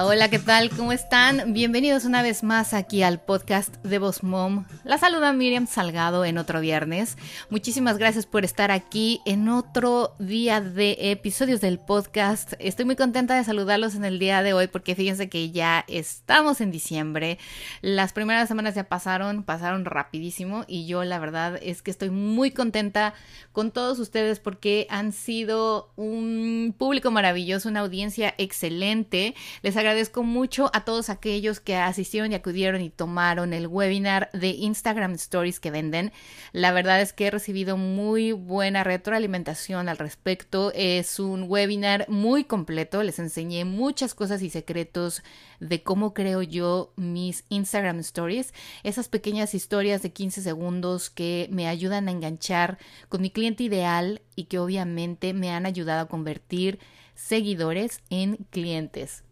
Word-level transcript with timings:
Hola, 0.00 0.30
¿qué 0.30 0.38
tal? 0.38 0.70
¿Cómo 0.70 0.90
están? 0.92 1.52
Bienvenidos 1.52 2.06
una 2.06 2.22
vez 2.22 2.42
más 2.42 2.72
aquí 2.72 3.02
al 3.02 3.20
podcast 3.20 3.76
de 3.84 3.98
Voz 3.98 4.22
Mom. 4.22 4.64
La 4.84 4.96
saluda 4.96 5.34
Miriam 5.34 5.66
Salgado 5.66 6.24
en 6.24 6.38
otro 6.38 6.60
viernes. 6.60 7.18
Muchísimas 7.50 7.98
gracias 7.98 8.24
por 8.24 8.42
estar 8.42 8.70
aquí 8.70 9.20
en 9.26 9.50
otro 9.50 10.14
día 10.18 10.62
de 10.62 10.96
episodios 10.98 11.60
del 11.60 11.78
podcast. 11.78 12.54
Estoy 12.58 12.86
muy 12.86 12.96
contenta 12.96 13.36
de 13.36 13.44
saludarlos 13.44 13.94
en 13.94 14.06
el 14.06 14.18
día 14.18 14.42
de 14.42 14.54
hoy 14.54 14.66
porque 14.66 14.94
fíjense 14.94 15.28
que 15.28 15.50
ya 15.50 15.84
estamos 15.88 16.62
en 16.62 16.70
diciembre. 16.70 17.38
Las 17.82 18.14
primeras 18.14 18.48
semanas 18.48 18.74
ya 18.74 18.84
pasaron, 18.84 19.42
pasaron 19.42 19.84
rapidísimo 19.84 20.64
y 20.66 20.86
yo 20.86 21.04
la 21.04 21.18
verdad 21.18 21.58
es 21.62 21.82
que 21.82 21.90
estoy 21.90 22.08
muy 22.08 22.50
contenta 22.50 23.12
con 23.52 23.70
todos 23.70 23.98
ustedes 23.98 24.40
porque 24.40 24.86
han 24.88 25.12
sido 25.12 25.92
un 25.96 26.74
público 26.78 27.10
maravilloso, 27.10 27.68
una 27.68 27.80
audiencia 27.80 28.34
excelente. 28.38 29.34
Les 29.60 29.76
agradezco 29.82 30.22
mucho 30.22 30.70
a 30.72 30.84
todos 30.84 31.10
aquellos 31.10 31.58
que 31.58 31.74
asistieron 31.76 32.30
y 32.30 32.36
acudieron 32.36 32.80
y 32.80 32.90
tomaron 32.90 33.52
el 33.52 33.66
webinar 33.66 34.30
de 34.32 34.50
Instagram 34.50 35.14
Stories 35.14 35.58
que 35.58 35.72
venden. 35.72 36.12
La 36.52 36.70
verdad 36.70 37.00
es 37.00 37.12
que 37.12 37.26
he 37.26 37.30
recibido 37.32 37.76
muy 37.76 38.30
buena 38.30 38.84
retroalimentación 38.84 39.88
al 39.88 39.98
respecto. 39.98 40.70
Es 40.74 41.18
un 41.18 41.46
webinar 41.48 42.06
muy 42.08 42.44
completo. 42.44 43.02
Les 43.02 43.18
enseñé 43.18 43.64
muchas 43.64 44.14
cosas 44.14 44.40
y 44.42 44.50
secretos 44.50 45.24
de 45.58 45.82
cómo 45.82 46.14
creo 46.14 46.42
yo 46.42 46.92
mis 46.94 47.44
Instagram 47.48 47.98
Stories. 47.98 48.54
Esas 48.84 49.08
pequeñas 49.08 49.52
historias 49.52 50.00
de 50.02 50.12
15 50.12 50.42
segundos 50.42 51.10
que 51.10 51.48
me 51.50 51.66
ayudan 51.66 52.06
a 52.06 52.12
enganchar 52.12 52.78
con 53.08 53.20
mi 53.20 53.30
cliente 53.30 53.64
ideal 53.64 54.22
y 54.36 54.44
que 54.44 54.60
obviamente 54.60 55.34
me 55.34 55.50
han 55.50 55.66
ayudado 55.66 56.02
a 56.02 56.08
convertir 56.08 56.78
seguidores 57.16 58.00
en 58.10 58.36
clientes. 58.50 59.24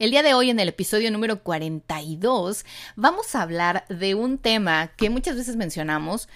El 0.00 0.12
día 0.12 0.22
de 0.22 0.32
hoy, 0.32 0.48
en 0.48 0.58
el 0.58 0.70
episodio 0.70 1.10
número 1.10 1.42
42, 1.42 2.64
vamos 2.96 3.34
a 3.34 3.42
hablar 3.42 3.84
de 3.90 4.14
un 4.14 4.38
tema 4.38 4.92
que 4.96 5.10
muchas 5.10 5.36
veces 5.36 5.56
mencionamos, 5.56 6.26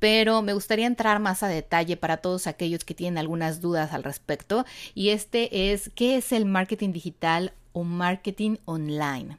pero 0.00 0.42
me 0.42 0.54
gustaría 0.54 0.88
entrar 0.88 1.20
más 1.20 1.44
a 1.44 1.48
detalle 1.48 1.96
para 1.96 2.16
todos 2.16 2.48
aquellos 2.48 2.84
que 2.84 2.94
tienen 2.94 3.18
algunas 3.18 3.60
dudas 3.60 3.92
al 3.92 4.02
respecto, 4.02 4.66
y 4.96 5.10
este 5.10 5.70
es 5.72 5.92
qué 5.94 6.16
es 6.16 6.32
el 6.32 6.46
marketing 6.46 6.90
digital 6.90 7.52
o 7.72 7.84
marketing 7.84 8.56
online. 8.64 9.38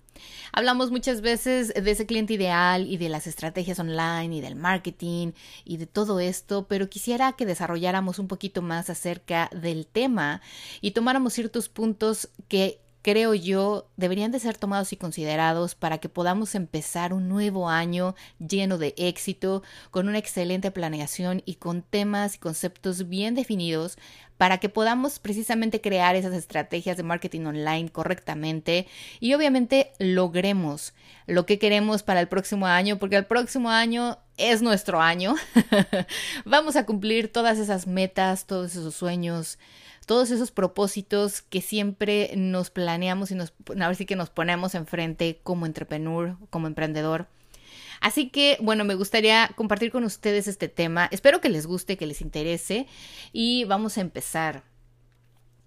Hablamos 0.53 0.89
muchas 0.89 1.19
veces 1.19 1.73
de 1.73 1.91
ese 1.91 2.05
cliente 2.05 2.35
ideal 2.35 2.87
y 2.87 2.95
de 2.95 3.09
las 3.09 3.27
estrategias 3.27 3.79
online 3.79 4.33
y 4.33 4.39
del 4.39 4.55
marketing 4.55 5.33
y 5.65 5.75
de 5.75 5.87
todo 5.87 6.21
esto, 6.21 6.67
pero 6.69 6.89
quisiera 6.89 7.33
que 7.33 7.45
desarrolláramos 7.45 8.17
un 8.17 8.29
poquito 8.29 8.61
más 8.61 8.89
acerca 8.89 9.49
del 9.51 9.85
tema 9.87 10.41
y 10.79 10.91
tomáramos 10.91 11.33
ciertos 11.33 11.67
puntos 11.67 12.29
que 12.47 12.79
creo 13.03 13.35
yo, 13.35 13.89
deberían 13.97 14.31
de 14.31 14.39
ser 14.39 14.57
tomados 14.57 14.93
y 14.93 14.97
considerados 14.97 15.75
para 15.75 15.99
que 15.99 16.09
podamos 16.09 16.55
empezar 16.55 17.13
un 17.13 17.29
nuevo 17.29 17.69
año 17.69 18.15
lleno 18.39 18.79
de 18.79 18.95
éxito, 18.97 19.61
con 19.91 20.07
una 20.07 20.17
excelente 20.17 20.71
planeación 20.71 21.43
y 21.45 21.55
con 21.55 21.83
temas 21.83 22.35
y 22.35 22.39
conceptos 22.39 23.09
bien 23.09 23.35
definidos 23.35 23.97
para 24.37 24.57
que 24.57 24.69
podamos 24.69 25.19
precisamente 25.19 25.81
crear 25.81 26.15
esas 26.15 26.33
estrategias 26.33 26.97
de 26.97 27.03
marketing 27.03 27.45
online 27.45 27.89
correctamente 27.89 28.87
y 29.19 29.33
obviamente 29.33 29.91
logremos 29.99 30.93
lo 31.27 31.45
que 31.45 31.59
queremos 31.59 32.03
para 32.03 32.19
el 32.19 32.27
próximo 32.27 32.67
año, 32.67 32.97
porque 32.97 33.17
el 33.17 33.25
próximo 33.25 33.69
año 33.69 34.17
es 34.37 34.61
nuestro 34.61 35.01
año. 35.01 35.35
Vamos 36.45 36.75
a 36.75 36.85
cumplir 36.85 37.31
todas 37.31 37.59
esas 37.59 37.87
metas, 37.87 38.45
todos 38.45 38.71
esos 38.75 38.95
sueños, 38.95 39.59
todos 40.05 40.31
esos 40.31 40.51
propósitos 40.51 41.41
que 41.41 41.61
siempre 41.61 42.31
nos 42.35 42.69
planeamos 42.69 43.31
y 43.31 43.35
nos, 43.35 43.53
a 43.79 43.87
ver 43.87 43.95
si 43.95 44.05
que 44.05 44.15
nos 44.15 44.29
ponemos 44.29 44.75
enfrente 44.75 45.39
como 45.43 45.65
entrepreneur, 45.65 46.37
como 46.49 46.67
emprendedor. 46.67 47.27
Así 48.01 48.29
que, 48.29 48.57
bueno, 48.61 48.83
me 48.83 48.95
gustaría 48.95 49.49
compartir 49.55 49.91
con 49.91 50.03
ustedes 50.03 50.47
este 50.47 50.67
tema. 50.67 51.07
Espero 51.11 51.39
que 51.39 51.49
les 51.49 51.65
guste, 51.65 51.95
que 51.95 52.05
les 52.05 52.21
interese 52.21 52.85
y 53.31 53.63
vamos 53.63 53.97
a 53.97 54.01
empezar. 54.01 54.63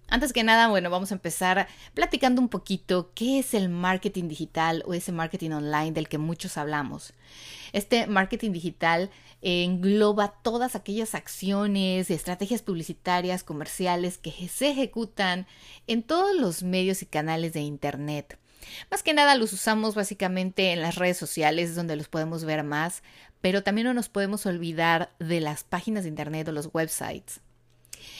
Antes 0.09 0.33
que 0.33 0.45
nada, 0.45 0.69
bueno, 0.69 0.89
vamos 0.89 1.11
a 1.11 1.15
empezar 1.15 1.67
platicando 1.93 2.41
un 2.41 2.49
poquito 2.49 3.11
qué 3.15 3.41
es 3.41 3.55
el 3.55 3.69
marketing 3.69 4.29
digital 4.29 4.85
o 4.87 4.95
ese 4.95 5.11
marketing 5.11 5.51
online 5.51 5.93
del 5.93 6.09
que 6.09 6.19
muchos 6.19 6.57
hablamos. 6.57 7.13
Este 7.73 8.07
marketing 8.07 8.53
digital 8.53 9.11
engloba 9.43 10.29
todas 10.43 10.77
aquellas 10.77 11.15
acciones, 11.17 12.11
estrategias 12.11 12.63
publicitarias, 12.63 13.43
comerciales 13.43 14.19
que 14.19 14.31
se 14.49 14.71
ejecutan 14.71 15.47
en 15.89 16.05
todos 16.05 16.37
los 16.37 16.63
medios 16.63 17.03
y 17.03 17.07
canales 17.07 17.53
de 17.53 17.61
Internet. 17.61 18.39
Más 18.91 19.03
que 19.03 19.13
nada 19.13 19.35
los 19.35 19.53
usamos 19.53 19.95
básicamente 19.95 20.73
en 20.73 20.83
las 20.83 20.95
redes 20.95 21.17
sociales 21.17 21.75
donde 21.75 21.97
los 21.97 22.09
podemos 22.09 22.45
ver 22.45 22.63
más, 22.63 23.03
pero 23.41 23.63
también 23.63 23.87
no 23.89 23.95
nos 23.95 24.09
podemos 24.09 24.47
olvidar 24.47 25.13
de 25.19 25.41
las 25.41 25.65
páginas 25.65 26.05
de 26.05 26.11
Internet 26.11 26.49
o 26.49 26.53
los 26.53 26.71
websites. 26.73 27.41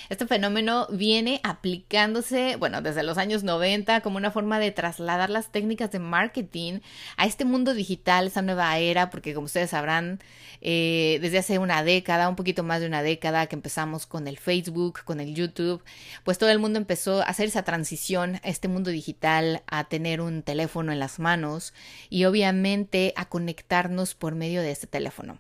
Este 0.09 0.27
fenómeno 0.27 0.87
viene 0.91 1.41
aplicándose, 1.43 2.57
bueno, 2.57 2.83
desde 2.83 3.03
los 3.03 3.19
años 3.19 3.43
90 3.43 4.01
como 4.01 4.17
una 4.17 4.31
forma 4.31 4.59
de 4.59 4.71
trasladar 4.71 5.31
las 5.31 5.51
técnicas 5.51 5.91
de 5.91 5.99
marketing 5.99 6.81
a 7.17 7.27
este 7.27 7.45
mundo 7.45 7.75
digital, 7.75 8.29
esa 8.29 8.43
nueva 8.43 8.77
era, 8.79 9.11
porque 9.11 9.35
como 9.35 9.47
ustedes 9.47 9.71
sabrán, 9.71 10.21
eh, 10.61 11.19
desde 11.21 11.39
hace 11.39 11.59
una 11.59 11.83
década, 11.83 12.29
un 12.29 12.37
poquito 12.37 12.63
más 12.63 12.81
de 12.81 12.87
una 12.87 13.03
década 13.03 13.47
que 13.47 13.57
empezamos 13.57 14.07
con 14.07 14.29
el 14.29 14.39
Facebook, 14.39 15.01
con 15.05 15.21
el 15.21 15.35
YouTube, 15.35 15.83
pues 16.25 16.39
todo 16.39 16.51
el 16.51 16.59
mundo 16.59 16.79
empezó 16.79 17.21
a 17.21 17.25
hacer 17.25 17.47
esa 17.47 17.65
transición 17.65 18.37
a 18.37 18.49
este 18.49 18.69
mundo 18.69 18.91
digital, 18.91 19.63
a 19.67 19.85
tener 19.85 20.21
un 20.21 20.43
teléfono 20.43 20.93
en 20.93 20.99
las 20.99 21.19
manos 21.19 21.75
y 22.09 22.25
obviamente 22.25 23.13
a 23.17 23.29
conectarnos 23.29 24.15
por 24.15 24.35
medio 24.35 24.63
de 24.63 24.71
este 24.71 24.87
teléfono. 24.87 25.39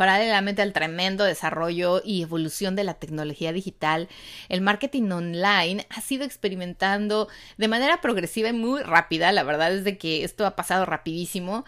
Paralelamente 0.00 0.62
al 0.62 0.72
tremendo 0.72 1.24
desarrollo 1.24 2.00
y 2.02 2.22
evolución 2.22 2.74
de 2.74 2.84
la 2.84 2.94
tecnología 2.94 3.52
digital, 3.52 4.08
el 4.48 4.62
marketing 4.62 5.10
online 5.10 5.86
ha 5.90 6.00
sido 6.00 6.24
experimentando 6.24 7.28
de 7.58 7.68
manera 7.68 8.00
progresiva 8.00 8.48
y 8.48 8.54
muy 8.54 8.82
rápida. 8.82 9.30
La 9.30 9.42
verdad 9.42 9.74
es 9.74 9.84
de 9.84 9.98
que 9.98 10.24
esto 10.24 10.46
ha 10.46 10.56
pasado 10.56 10.86
rapidísimo. 10.86 11.66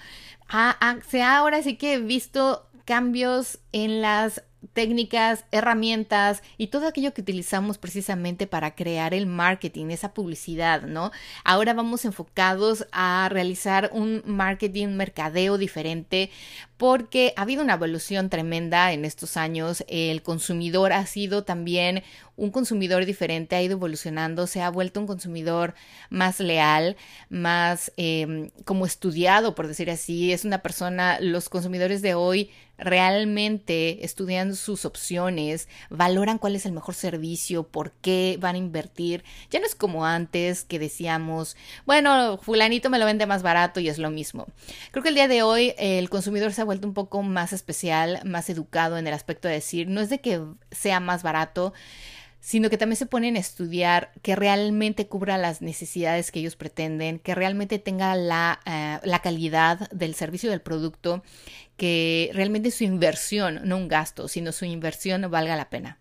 se 1.11 1.23
ha 1.23 1.37
ahora 1.37 1.63
sí 1.63 1.77
que 1.77 1.93
he 1.93 1.99
visto 1.99 2.71
cambios 2.87 3.59
en 3.73 4.01
las 4.01 4.43
técnicas, 4.73 5.45
herramientas 5.51 6.43
y 6.57 6.69
todo 6.69 6.87
aquello 6.87 7.13
que 7.15 7.23
utilizamos 7.23 7.79
precisamente 7.79 8.47
para 8.47 8.75
crear 8.75 9.15
el 9.15 9.27
marketing, 9.27 9.87
esa 9.91 10.15
publicidad, 10.15 10.83
¿no? 10.83 11.11
Ahora 11.45 11.75
vamos 11.75 12.05
enfocados 12.05 12.87
a 12.93 13.29
realizar 13.31 13.91
un 13.93 14.23
marketing, 14.27 14.89
mercadeo 14.89 15.59
diferente 15.59 16.31
porque 16.77 17.33
ha 17.37 17.43
habido 17.43 17.63
una 17.63 17.75
evolución 17.75 18.29
tremenda 18.29 18.93
en 18.93 19.05
estos 19.05 19.37
años. 19.37 19.85
El 19.87 20.23
consumidor 20.23 20.93
ha 20.93 21.07
sido 21.07 21.45
también 21.45 22.03
un 22.43 22.51
consumidor 22.51 23.07
diferente, 23.07 23.55
ha 23.55 23.63
ido 23.63 23.75
evolucionando, 23.75 24.49
se 24.49 24.63
ha 24.63 24.69
vuelto 24.69 24.99
un 24.99 25.07
consumidor 25.07 25.75
más 26.11 26.41
leal, 26.41 26.97
más 27.31 27.93
em, 27.97 28.51
como 28.65 28.85
estudiado, 28.85 29.55
por 29.55 29.69
decir 29.69 29.89
así. 29.93 30.33
Es 30.33 30.45
una 30.45 30.59
persona, 30.59 31.21
los 31.21 31.49
consumidores 31.49 32.03
de 32.03 32.15
hoy 32.15 32.51
realmente 32.79 34.05
estudian 34.05 34.57
sus 34.57 34.85
opciones, 34.85 35.69
valoran 35.89 36.39
cuál 36.39 36.57
es 36.57 36.67
el 36.67 36.73
mejor 36.73 36.97
servicio, 36.97 37.63
por 37.63 37.93
qué 37.93 38.37
van 38.41 38.57
a 38.57 38.59
invertir. 38.59 39.23
Ya 39.51 39.61
no 39.61 39.67
es 39.67 39.77
como 39.77 40.05
antes 40.05 40.65
que 40.65 40.81
decíamos, 40.81 41.57
bueno, 41.87 42.39
fulanito 42.43 42.91
me 42.91 42.99
lo 42.99 43.07
vende 43.07 43.25
más 43.25 43.45
barato 43.45 43.79
y 43.79 43.89
es 43.89 43.99
lo 43.99 44.11
mismo. 44.11 44.49
Creo 44.91 45.05
que 45.05 45.11
el 45.11 45.15
día 45.15 45.29
de 45.29 45.45
hoy 45.45 45.75
el 45.79 46.11
consumidor 46.11 46.53
se 46.53 46.63
ha 46.63 46.65
vuelto 46.65 46.89
un 46.89 46.95
poco 46.95 47.23
más 47.23 47.53
especial, 47.53 48.21
más 48.25 48.51
educado 48.51 48.99
en 48.99 49.07
el 49.07 49.15
aspecto 49.15 49.47
de 49.47 49.55
decir, 49.55 49.87
no 49.87 50.01
es 50.01 50.11
de 50.11 50.21
que 50.21 50.43
sea 50.73 50.99
más 50.99 51.23
barato, 51.23 51.73
sino 52.43 52.71
que 52.71 52.77
también 52.77 52.97
se 52.97 53.07
ponen 53.07 53.37
a 53.37 53.39
estudiar 53.39 54.11
que 54.21 54.35
realmente 54.35 55.07
cubra 55.07 55.39
las 55.39 55.63
necesidades 55.63 56.33
que 56.33 56.41
ellos 56.41 56.57
pretenden, 56.57 57.21
que 57.21 57.37
realmente 57.37 57.79
tenga 57.79 58.17
la, 58.17 58.59
eh, 58.67 58.99
la 59.05 59.21
calidad 59.21 59.89
del 59.93 60.17
servicio 60.17 60.51
del 60.51 60.61
producto, 60.61 61.23
que 61.77 62.31
realmente 62.35 62.73
su 62.73 62.83
inversión, 62.83 63.61
no 63.63 63.77
un 63.77 63.87
gasto, 63.87 64.27
sino 64.27 64.51
su 64.51 64.65
inversión 64.65 65.31
valga 65.31 65.55
la 65.55 65.71
pena. 65.71 66.01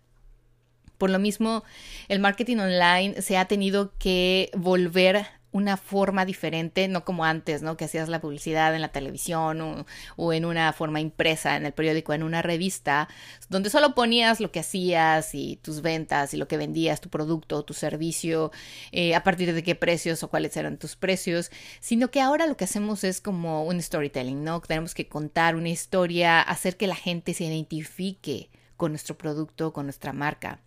Por 0.98 1.10
lo 1.10 1.20
mismo, 1.20 1.62
el 2.08 2.18
marketing 2.18 2.56
online 2.56 3.22
se 3.22 3.38
ha 3.38 3.44
tenido 3.44 3.96
que 3.98 4.50
volver 4.54 5.26
una 5.52 5.76
forma 5.76 6.24
diferente, 6.24 6.88
no 6.88 7.04
como 7.04 7.24
antes, 7.24 7.62
¿no? 7.62 7.76
Que 7.76 7.84
hacías 7.84 8.08
la 8.08 8.20
publicidad 8.20 8.74
en 8.74 8.80
la 8.80 8.88
televisión 8.88 9.84
o, 10.16 10.32
en 10.32 10.44
una 10.44 10.72
forma 10.72 11.00
impresa 11.00 11.56
en 11.56 11.66
el 11.66 11.72
periódico, 11.72 12.14
en 12.14 12.22
una 12.22 12.42
revista, 12.42 13.08
donde 13.48 13.70
solo 13.70 13.94
ponías 13.94 14.40
lo 14.40 14.50
que 14.50 14.60
hacías 14.60 15.34
y 15.34 15.56
tus 15.62 15.82
ventas 15.82 16.34
y 16.34 16.38
lo 16.38 16.48
que 16.48 16.56
vendías, 16.56 17.00
tu 17.00 17.10
producto 17.10 17.58
o 17.58 17.64
tu 17.64 17.74
servicio, 17.74 18.50
eh, 18.92 19.14
a 19.14 19.22
partir 19.22 19.52
de 19.52 19.62
qué 19.62 19.74
precios 19.74 20.22
o 20.22 20.28
cuáles 20.28 20.56
eran 20.56 20.78
tus 20.78 20.96
precios, 20.96 21.50
sino 21.80 22.10
que 22.10 22.20
ahora 22.20 22.46
lo 22.46 22.56
que 22.56 22.64
hacemos 22.64 23.04
es 23.04 23.20
como 23.20 23.64
un 23.64 23.80
storytelling, 23.80 24.42
¿no? 24.42 24.60
Tenemos 24.60 24.94
que 24.94 25.08
contar 25.08 25.54
una 25.54 25.68
historia, 25.68 26.40
hacer 26.40 26.76
que 26.76 26.86
la 26.86 26.96
gente 26.96 27.34
se 27.34 27.44
identifique 27.44 28.50
con 28.76 28.92
nuestro 28.92 29.16
producto, 29.16 29.72
con 29.72 29.86
nuestra 29.86 30.12
marca. 30.12 30.60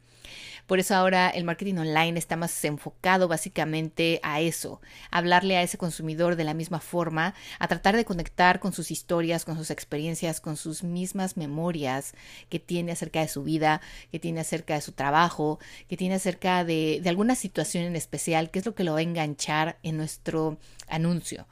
Por 0.67 0.79
eso 0.79 0.95
ahora 0.95 1.29
el 1.29 1.43
marketing 1.43 1.75
online 1.75 2.17
está 2.17 2.35
más 2.35 2.63
enfocado 2.65 3.27
básicamente 3.27 4.19
a 4.23 4.41
eso, 4.41 4.81
a 5.11 5.19
hablarle 5.19 5.57
a 5.57 5.61
ese 5.61 5.77
consumidor 5.77 6.35
de 6.35 6.43
la 6.43 6.53
misma 6.53 6.79
forma, 6.79 7.35
a 7.59 7.67
tratar 7.67 7.95
de 7.95 8.05
conectar 8.05 8.59
con 8.59 8.73
sus 8.73 8.89
historias, 8.89 9.45
con 9.45 9.57
sus 9.57 9.69
experiencias, 9.69 10.41
con 10.41 10.57
sus 10.57 10.83
mismas 10.83 11.37
memorias 11.37 12.13
que 12.49 12.59
tiene 12.59 12.93
acerca 12.93 13.21
de 13.21 13.27
su 13.27 13.43
vida, 13.43 13.81
que 14.11 14.19
tiene 14.19 14.39
acerca 14.39 14.73
de 14.73 14.81
su 14.81 14.91
trabajo, 14.91 15.59
que 15.87 15.97
tiene 15.97 16.15
acerca 16.15 16.63
de, 16.63 17.01
alguna 17.05 17.35
situación 17.35 17.83
en 17.83 17.95
especial, 17.95 18.49
que 18.49 18.59
es 18.59 18.65
lo 18.65 18.73
que 18.73 18.83
lo 18.83 18.93
va 18.93 18.99
a 18.99 19.03
enganchar 19.03 19.77
en 19.83 19.97
nuestro 19.97 20.57
anuncio. 20.87 21.47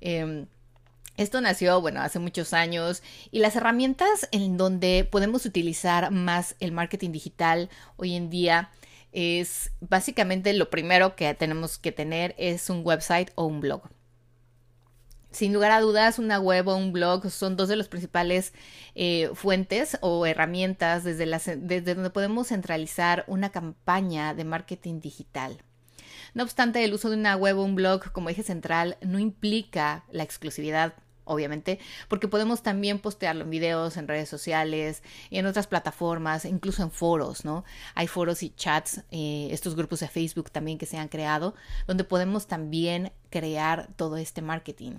Em, 0.00 0.46
esto 1.16 1.40
nació, 1.40 1.80
bueno, 1.80 2.00
hace 2.00 2.18
muchos 2.18 2.52
años 2.52 3.02
y 3.30 3.40
las 3.40 3.54
herramientas 3.56 4.28
en 4.32 4.56
donde 4.56 5.06
podemos 5.10 5.44
utilizar 5.44 6.10
más 6.10 6.56
el 6.58 6.72
marketing 6.72 7.12
digital 7.12 7.68
hoy 7.96 8.14
en 8.14 8.30
día 8.30 8.70
es 9.12 9.70
básicamente 9.80 10.54
lo 10.54 10.70
primero 10.70 11.14
que 11.14 11.34
tenemos 11.34 11.76
que 11.76 11.92
tener 11.92 12.34
es 12.38 12.70
un 12.70 12.80
website 12.84 13.30
o 13.34 13.44
un 13.44 13.60
blog. 13.60 13.82
Sin 15.30 15.52
lugar 15.52 15.70
a 15.70 15.80
dudas, 15.80 16.18
una 16.18 16.38
web 16.38 16.68
o 16.68 16.76
un 16.76 16.92
blog 16.92 17.30
son 17.30 17.56
dos 17.56 17.68
de 17.68 17.76
las 17.76 17.88
principales 17.88 18.52
eh, 18.94 19.30
fuentes 19.34 19.98
o 20.02 20.26
herramientas 20.26 21.04
desde, 21.04 21.26
desde 21.56 21.94
donde 21.94 22.10
podemos 22.10 22.48
centralizar 22.48 23.24
una 23.26 23.50
campaña 23.50 24.34
de 24.34 24.44
marketing 24.44 25.00
digital. 25.00 25.62
No 26.34 26.42
obstante, 26.42 26.84
el 26.84 26.94
uso 26.94 27.10
de 27.10 27.16
una 27.16 27.36
web 27.36 27.58
o 27.58 27.62
un 27.62 27.74
blog 27.74 28.12
como 28.12 28.30
eje 28.30 28.42
central 28.42 28.96
no 29.02 29.18
implica 29.18 30.04
la 30.10 30.22
exclusividad 30.22 30.94
obviamente, 31.24 31.78
porque 32.08 32.28
podemos 32.28 32.62
también 32.62 32.98
postearlo 32.98 33.44
en 33.44 33.50
videos, 33.50 33.96
en 33.96 34.08
redes 34.08 34.28
sociales 34.28 35.02
y 35.30 35.38
en 35.38 35.46
otras 35.46 35.66
plataformas, 35.66 36.44
incluso 36.44 36.82
en 36.82 36.90
foros, 36.90 37.44
¿no? 37.44 37.64
Hay 37.94 38.06
foros 38.06 38.42
y 38.42 38.50
chats, 38.50 39.02
eh, 39.10 39.48
estos 39.50 39.76
grupos 39.76 40.00
de 40.00 40.08
Facebook 40.08 40.50
también 40.50 40.78
que 40.78 40.86
se 40.86 40.98
han 40.98 41.08
creado, 41.08 41.54
donde 41.86 42.04
podemos 42.04 42.46
también 42.46 43.12
crear 43.30 43.88
todo 43.96 44.16
este 44.16 44.42
marketing 44.42 44.98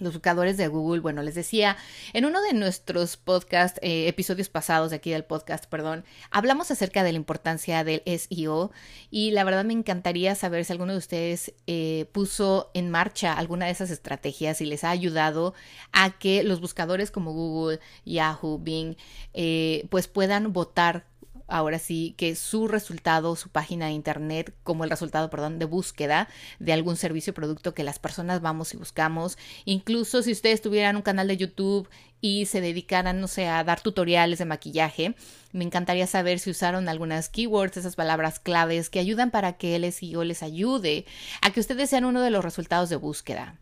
los 0.00 0.14
buscadores 0.14 0.56
de 0.56 0.68
Google, 0.68 1.00
bueno, 1.00 1.22
les 1.22 1.34
decía, 1.34 1.76
en 2.12 2.24
uno 2.24 2.40
de 2.42 2.52
nuestros 2.54 3.16
podcast, 3.16 3.78
eh, 3.82 4.08
episodios 4.08 4.48
pasados 4.48 4.90
de 4.90 4.96
aquí 4.96 5.10
del 5.10 5.24
podcast, 5.24 5.66
perdón, 5.66 6.04
hablamos 6.30 6.70
acerca 6.70 7.02
de 7.02 7.12
la 7.12 7.16
importancia 7.16 7.84
del 7.84 8.02
SEO 8.06 8.72
y 9.10 9.30
la 9.30 9.44
verdad 9.44 9.64
me 9.64 9.72
encantaría 9.72 10.34
saber 10.34 10.64
si 10.64 10.72
alguno 10.72 10.92
de 10.92 10.98
ustedes 10.98 11.54
eh, 11.66 12.06
puso 12.12 12.70
en 12.74 12.90
marcha 12.90 13.32
alguna 13.32 13.66
de 13.66 13.72
esas 13.72 13.90
estrategias 13.90 14.60
y 14.60 14.66
les 14.66 14.84
ha 14.84 14.90
ayudado 14.90 15.54
a 15.92 16.18
que 16.18 16.42
los 16.42 16.60
buscadores 16.60 17.10
como 17.10 17.32
Google, 17.32 17.80
Yahoo, 18.04 18.58
Bing, 18.58 18.96
eh, 19.34 19.86
pues 19.90 20.08
puedan 20.08 20.52
votar 20.52 21.09
ahora 21.50 21.78
sí 21.78 22.14
que 22.16 22.34
su 22.34 22.68
resultado, 22.68 23.36
su 23.36 23.48
página 23.48 23.86
de 23.86 23.92
internet, 23.92 24.54
como 24.62 24.84
el 24.84 24.90
resultado, 24.90 25.30
perdón, 25.30 25.58
de 25.58 25.64
búsqueda 25.66 26.28
de 26.58 26.72
algún 26.72 26.96
servicio 26.96 27.32
o 27.32 27.34
producto 27.34 27.74
que 27.74 27.84
las 27.84 27.98
personas 27.98 28.40
vamos 28.40 28.72
y 28.74 28.76
buscamos. 28.76 29.36
Incluso 29.64 30.22
si 30.22 30.32
ustedes 30.32 30.62
tuvieran 30.62 30.96
un 30.96 31.02
canal 31.02 31.28
de 31.28 31.36
YouTube 31.36 31.88
y 32.20 32.46
se 32.46 32.60
dedicaran, 32.60 33.20
no 33.20 33.28
sé, 33.28 33.48
a 33.48 33.64
dar 33.64 33.80
tutoriales 33.80 34.38
de 34.38 34.44
maquillaje, 34.44 35.14
me 35.52 35.64
encantaría 35.64 36.06
saber 36.06 36.38
si 36.38 36.50
usaron 36.50 36.88
algunas 36.88 37.28
keywords, 37.28 37.76
esas 37.76 37.96
palabras 37.96 38.38
claves 38.38 38.90
que 38.90 39.00
ayudan 39.00 39.30
para 39.30 39.54
que 39.54 39.76
el 39.76 39.90
SEO 39.92 40.24
les 40.24 40.42
ayude 40.42 41.06
a 41.42 41.50
que 41.50 41.60
ustedes 41.60 41.90
sean 41.90 42.04
uno 42.04 42.20
de 42.22 42.30
los 42.30 42.44
resultados 42.44 42.90
de 42.90 42.96
búsqueda 42.96 43.58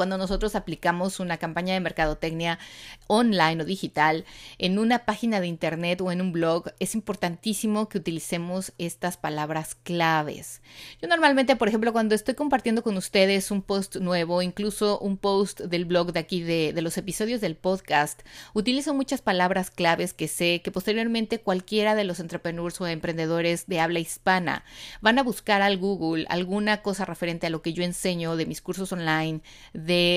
cuando 0.00 0.16
nosotros 0.16 0.54
aplicamos 0.54 1.20
una 1.20 1.36
campaña 1.36 1.74
de 1.74 1.80
mercadotecnia 1.80 2.58
online 3.06 3.62
o 3.62 3.66
digital 3.66 4.24
en 4.56 4.78
una 4.78 5.00
página 5.00 5.42
de 5.42 5.46
internet 5.46 6.00
o 6.00 6.10
en 6.10 6.22
un 6.22 6.32
blog, 6.32 6.72
es 6.78 6.94
importantísimo 6.94 7.86
que 7.90 7.98
utilicemos 7.98 8.72
estas 8.78 9.18
palabras 9.18 9.74
claves. 9.74 10.62
Yo 11.02 11.08
normalmente, 11.08 11.54
por 11.54 11.68
ejemplo, 11.68 11.92
cuando 11.92 12.14
estoy 12.14 12.34
compartiendo 12.34 12.82
con 12.82 12.96
ustedes 12.96 13.50
un 13.50 13.60
post 13.60 13.96
nuevo, 13.96 14.40
incluso 14.40 14.98
un 15.00 15.18
post 15.18 15.60
del 15.60 15.84
blog 15.84 16.14
de 16.14 16.20
aquí 16.20 16.40
de, 16.40 16.72
de 16.72 16.80
los 16.80 16.96
episodios 16.96 17.42
del 17.42 17.56
podcast, 17.56 18.22
utilizo 18.54 18.94
muchas 18.94 19.20
palabras 19.20 19.70
claves 19.70 20.14
que 20.14 20.28
sé 20.28 20.62
que 20.64 20.72
posteriormente 20.72 21.42
cualquiera 21.42 21.94
de 21.94 22.04
los 22.04 22.20
entrepreneurs 22.20 22.80
o 22.80 22.86
emprendedores 22.86 23.66
de 23.66 23.80
habla 23.80 23.98
hispana 23.98 24.64
van 25.02 25.18
a 25.18 25.22
buscar 25.22 25.60
al 25.60 25.76
Google 25.76 26.24
alguna 26.30 26.80
cosa 26.80 27.04
referente 27.04 27.48
a 27.48 27.50
lo 27.50 27.60
que 27.60 27.74
yo 27.74 27.82
enseño 27.82 28.36
de 28.36 28.46
mis 28.46 28.62
cursos 28.62 28.92
online, 28.92 29.42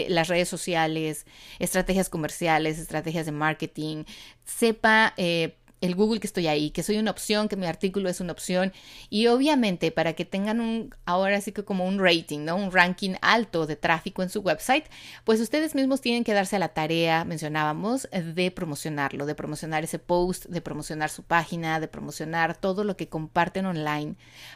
las 0.10 0.28
redes 0.28 0.50
sociales, 0.50 1.26
estrategias 1.60 2.10
comerciales, 2.10 2.80
estrategias 2.80 3.26
de 3.26 3.32
marketing, 3.32 4.04
sepa 4.44 5.14
eh, 5.18 5.56
el 5.84 5.96
Google 5.96 6.22
que 6.22 6.28
estoy 6.28 6.48
ahí, 6.48 6.72
que 6.72 6.82
soy 6.82 6.98
una 6.98 7.12
opción, 7.12 7.50
que 7.50 7.58
mi 7.58 7.66
artículo 7.66 8.08
es 8.08 8.22
una 8.22 8.32
opción 8.32 8.72
y 9.10 9.28
obviamente 9.28 9.92
para 9.92 10.14
que 10.14 10.24
tengan 10.24 10.62
un, 10.62 10.96
ahora 11.06 11.42
sí 11.42 11.52
que 11.52 11.66
como 11.66 11.86
un 11.86 12.00
rating, 12.00 12.46
¿no? 12.46 12.56
Un 12.56 12.72
ranking 12.72 13.16
alto 13.22 13.68
de 13.68 13.76
tráfico 13.76 14.24
en 14.24 14.30
su 14.30 14.40
website, 14.40 14.86
pues 15.26 15.42
ustedes 15.42 15.76
mismos 15.76 16.00
tienen 16.00 16.24
que 16.24 16.34
darse 16.34 16.56
a 16.56 16.60
la 16.60 16.70
tarea, 16.70 17.26
mencionábamos, 17.26 18.08
de 18.12 18.50
promocionarlo, 18.52 19.26
de 19.26 19.36
promocionar 19.36 19.84
ese 19.84 20.00
post, 20.00 20.46
de 20.46 20.62
promocionar 20.62 21.10
su 21.10 21.24
página, 21.24 21.82
de 21.82 21.90
promocionar 21.90 22.56
todo 22.56 22.86
lo 22.86 22.96
que 22.96 23.10
comparten 23.10 23.66
online, 23.66 24.16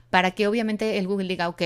para 0.10 0.32
que 0.32 0.48
obviamente 0.48 0.98
el 0.98 1.08
Google 1.08 1.28
diga, 1.28 1.50
ok, 1.50 1.62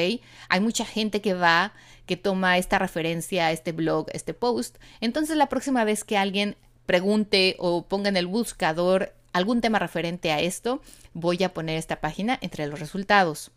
hay 0.50 0.59
mucha 0.59 0.86
gente 0.86 1.21
que 1.21 1.36
va, 1.36 1.74
que 2.07 2.17
toma 2.17 2.57
esta 2.57 2.79
referencia, 2.79 3.51
este 3.51 3.74
blog, 3.74 4.07
este 4.13 4.33
post, 4.33 4.77
entonces 5.01 5.38
la 5.38 5.50
próxima 5.50 5.83
vez 5.83 6.03
que 6.03 6.17
alguien 6.17 6.57
pregunte 6.88 7.55
o 7.59 7.88
ponga 7.88 8.09
en 8.09 8.17
el 8.17 8.25
buscador 8.25 9.13
algún 9.33 9.61
tema 9.61 9.79
referente 9.79 10.31
a 10.31 10.39
esto, 10.39 10.81
voy 11.13 11.43
a 11.43 11.53
poner 11.53 11.77
esta 11.77 12.01
página 12.01 12.38
entre 12.41 12.67
los 12.67 12.79
resultados. 12.79 13.51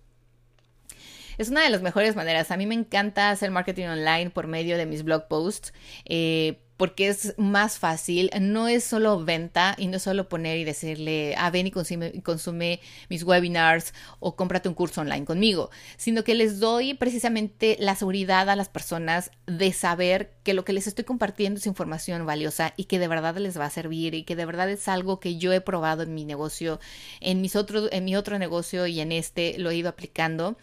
Es 1.39 1.49
una 1.49 1.63
de 1.63 1.71
las 1.71 1.83
mejores 1.83 2.17
maneras. 2.17 2.51
A 2.51 2.57
mí 2.57 2.67
me 2.67 2.75
encanta 2.75 3.31
hacer 3.31 3.51
marketing 3.51 3.87
online 3.87 4.31
por 4.31 4.47
medio 4.47 4.79
de 4.79 4.87
mis 4.87 5.03
blog 5.03 5.27
posts. 5.27 5.73
Eh, 6.05 6.61
porque 6.77 7.09
es 7.09 7.35
más 7.37 7.79
fácil, 7.79 8.31
no 8.41 8.67
es 8.67 8.83
solo 8.83 9.25
venta 9.25 9.77
y 9.79 9.87
no 9.87 9.99
es 9.99 10.03
solo 10.03 10.29
poner 10.29 10.59
y 10.59 10.65
decirle, 10.65 11.35
ah, 11.39 11.51
ven 11.51 11.69
y 11.69 11.71
consume, 11.71 12.21
consume, 12.23 12.81
mis 13.09 13.23
webinars 13.23 13.95
o 14.19 14.35
cómprate 14.35 14.69
un 14.69 14.75
curso 14.75 15.01
online 15.01 15.25
conmigo, 15.25 15.71
sino 15.97 16.25
que 16.25 16.35
les 16.35 16.59
doy 16.59 16.95
precisamente 16.95 17.77
la 17.79 17.95
seguridad 17.95 18.51
a 18.51 18.57
las 18.57 18.69
personas 18.69 19.31
de 19.47 19.73
saber 19.73 20.35
que 20.43 20.55
lo 20.55 20.65
que 20.65 20.73
les 20.73 20.87
estoy 20.87 21.05
compartiendo 21.05 21.59
es 21.59 21.67
información 21.67 22.27
valiosa 22.27 22.75
y 22.77 22.85
que 22.85 22.99
de 22.99 23.09
verdad 23.09 23.37
les 23.37 23.59
va 23.59 23.67
a 23.67 23.71
servir 23.71 24.15
y 24.15 24.25
que 24.25 24.35
de 24.35 24.45
verdad 24.45 24.69
es 24.69 24.89
algo 24.89 25.21
que 25.21 25.37
yo 25.37 25.53
he 25.53 25.61
probado 25.61 26.03
en 26.03 26.13
mi 26.13 26.25
negocio, 26.25 26.81
en, 27.21 27.41
mis 27.41 27.55
otros, 27.55 27.89
en 27.93 28.05
mi 28.05 28.17
otro 28.17 28.39
negocio 28.39 28.87
y 28.87 29.01
en 29.01 29.13
este 29.13 29.57
lo 29.59 29.71
he 29.71 29.77
ido 29.77 29.89
aplicando. 29.89 30.57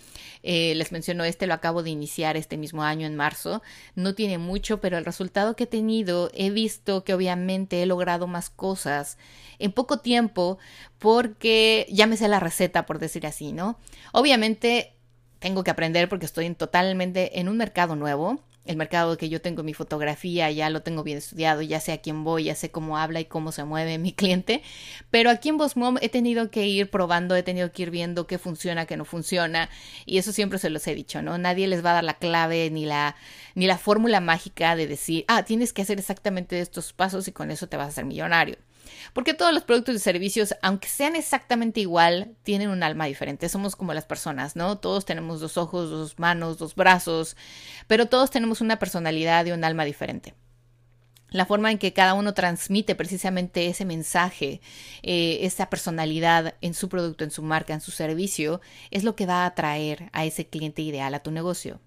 Eh, 0.44 0.74
les 0.76 0.92
menciono, 0.92 1.24
este 1.24 1.48
lo 1.48 1.54
acabo 1.54 1.84
de 1.84 1.92
iniciar 1.92 2.36
este 2.36 2.58
mismo 2.58 2.84
año 2.84 3.08
en 3.08 3.16
marzo, 3.16 3.62
no 3.96 4.14
tiene 4.16 4.40
mucho, 4.40 4.82
pero 4.82 4.98
el 4.98 5.06
resultado 5.06 5.56
que 5.56 5.64
he 5.64 5.68
tenido 5.68 6.01
he 6.34 6.50
visto 6.50 7.04
que 7.04 7.14
obviamente 7.14 7.82
he 7.82 7.86
logrado 7.86 8.28
más 8.28 8.50
cosas 8.50 9.18
en 9.60 9.72
poco 9.72 10.00
tiempo 10.00 10.58
porque 11.00 11.88
ya 11.90 12.08
me 12.08 12.18
sé 12.18 12.28
la 12.28 12.40
receta, 12.40 12.86
por 12.86 13.00
decir 13.00 13.26
así, 13.28 13.54
¿no? 13.54 13.80
Obviamente 14.12 14.96
tengo 15.40 15.64
que 15.64 15.72
aprender 15.72 16.08
porque 16.10 16.26
estoy 16.26 16.54
totalmente 16.54 17.40
en 17.40 17.50
un 17.50 17.58
mercado 17.58 17.96
nuevo 17.96 18.40
el 18.66 18.78
mercado 18.78 19.18
que 19.18 19.30
yo 19.30 19.42
tengo 19.42 19.64
mi 19.64 19.74
fotografía, 19.74 20.52
ya 20.52 20.70
lo 20.70 20.82
tengo 20.82 21.04
bien 21.04 21.18
estudiado, 21.18 21.62
ya 21.62 21.80
sé 21.80 21.92
a 21.94 22.02
quién 22.02 22.24
voy, 22.24 22.46
ya 22.46 22.56
sé 22.56 22.70
cómo 22.70 22.98
habla 22.98 23.20
y 23.20 23.26
cómo 23.26 23.52
se 23.52 23.64
mueve 23.64 23.98
mi 24.00 24.14
cliente, 24.14 24.62
pero 25.10 25.30
aquí 25.30 25.50
en 25.50 25.58
Mom 25.76 25.98
he 26.02 26.10
tenido 26.10 26.50
que 26.52 26.68
ir 26.68 26.90
probando, 26.90 27.36
he 27.36 27.44
tenido 27.44 27.72
que 27.72 27.84
ir 27.84 27.92
viendo 27.92 28.28
qué 28.28 28.38
funciona, 28.38 28.86
qué 28.86 28.98
no 28.98 29.06
funciona, 29.06 29.70
y 30.06 30.18
eso 30.18 30.32
siempre 30.32 30.60
se 30.60 30.70
los 30.70 30.86
he 30.88 30.96
dicho, 30.96 31.22
¿no? 31.22 31.38
Nadie 31.38 31.68
les 31.68 31.84
va 31.84 31.92
a 31.92 31.96
dar 31.96 32.04
la 32.04 32.16
clave 32.16 32.70
ni 32.70 32.86
la, 32.86 33.16
ni 33.56 33.68
la 33.68 33.78
fórmula 33.78 34.20
mágica 34.20 34.76
de 34.76 34.88
decir, 34.88 35.26
ah, 35.28 35.44
tienes 35.44 35.74
que 35.74 35.82
hacer 35.82 36.00
exactamente 36.00 36.60
estos 36.60 36.94
pasos 36.94 37.28
y 37.28 37.32
con 37.32 37.52
eso 37.52 37.68
te 37.68 37.78
vas 37.78 37.88
a 37.88 37.90
hacer 37.90 38.06
millonario. 38.06 38.58
Porque 39.14 39.34
todos 39.34 39.54
los 39.54 39.64
productos 39.64 39.96
y 39.96 40.00
servicios, 40.00 40.56
aunque 40.62 40.88
sean 40.88 41.16
exactamente 41.16 41.80
igual, 41.80 42.36
tienen 42.44 42.70
un 42.70 42.84
alma 42.84 43.06
diferente. 43.06 43.50
Somos 43.50 43.76
como 43.76 43.94
las 43.94 44.06
personas, 44.06 44.56
¿no? 44.56 44.78
Todos 44.78 45.06
tenemos 45.06 45.40
dos 45.40 45.58
ojos, 45.58 45.90
dos 45.90 46.20
manos, 46.20 46.58
dos 46.58 46.76
brazos, 46.76 47.36
pero 47.88 48.08
todos 48.08 48.32
tenemos 48.32 48.62
una 48.62 48.80
personalidad 48.80 49.46
y 49.46 49.52
un 49.52 49.64
alma 49.64 49.86
diferente 49.86 50.34
la 51.32 51.46
forma 51.46 51.72
en 51.72 51.78
que 51.78 51.94
cada 51.94 52.14
uno 52.14 52.34
transmite 52.34 52.94
precisamente 52.94 53.68
ese 53.68 53.86
mensaje, 53.86 54.62
eh, 55.02 55.40
esa 55.42 55.70
personalidad 55.70 56.56
en 56.62 56.74
su 56.74 56.90
producto, 56.90 57.24
en 57.24 57.32
su 57.32 57.42
marca, 57.42 57.74
en 57.74 57.82
su 57.82 57.92
servicio, 57.92 58.62
es 58.92 59.04
lo 59.04 59.16
que 59.16 59.26
va 59.26 59.44
a 59.44 59.48
atraer 59.48 60.10
a 60.12 60.26
ese 60.26 60.48
cliente 60.48 60.82
ideal 60.82 61.14
a 61.14 61.24
tu 61.24 61.32
negocio. 61.32 61.80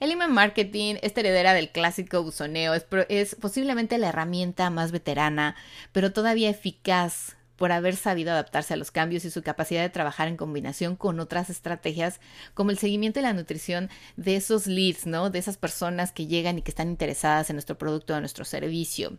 El 0.00 0.10
email 0.10 0.30
marketing, 0.30 0.96
esta 1.02 1.20
heredera 1.20 1.52
del 1.52 1.70
clásico 1.70 2.22
buzoneo, 2.22 2.72
es, 2.72 2.86
es 3.10 3.34
posiblemente 3.34 3.98
la 3.98 4.08
herramienta 4.08 4.70
más 4.70 4.92
veterana, 4.92 5.56
pero 5.92 6.12
todavía 6.12 6.48
eficaz 6.48 7.36
por 7.60 7.72
haber 7.72 7.94
sabido 7.94 8.32
adaptarse 8.32 8.72
a 8.72 8.78
los 8.78 8.90
cambios 8.90 9.26
y 9.26 9.30
su 9.30 9.42
capacidad 9.42 9.82
de 9.82 9.90
trabajar 9.90 10.28
en 10.28 10.38
combinación 10.38 10.96
con 10.96 11.20
otras 11.20 11.50
estrategias 11.50 12.18
como 12.54 12.70
el 12.70 12.78
seguimiento 12.78 13.20
y 13.20 13.22
la 13.22 13.34
nutrición 13.34 13.90
de 14.16 14.36
esos 14.36 14.66
leads, 14.66 15.04
¿no? 15.04 15.28
De 15.28 15.40
esas 15.40 15.58
personas 15.58 16.10
que 16.10 16.26
llegan 16.26 16.56
y 16.56 16.62
que 16.62 16.70
están 16.70 16.88
interesadas 16.88 17.50
en 17.50 17.56
nuestro 17.56 17.76
producto 17.76 18.14
o 18.14 18.20
nuestro 18.20 18.46
servicio. 18.46 19.18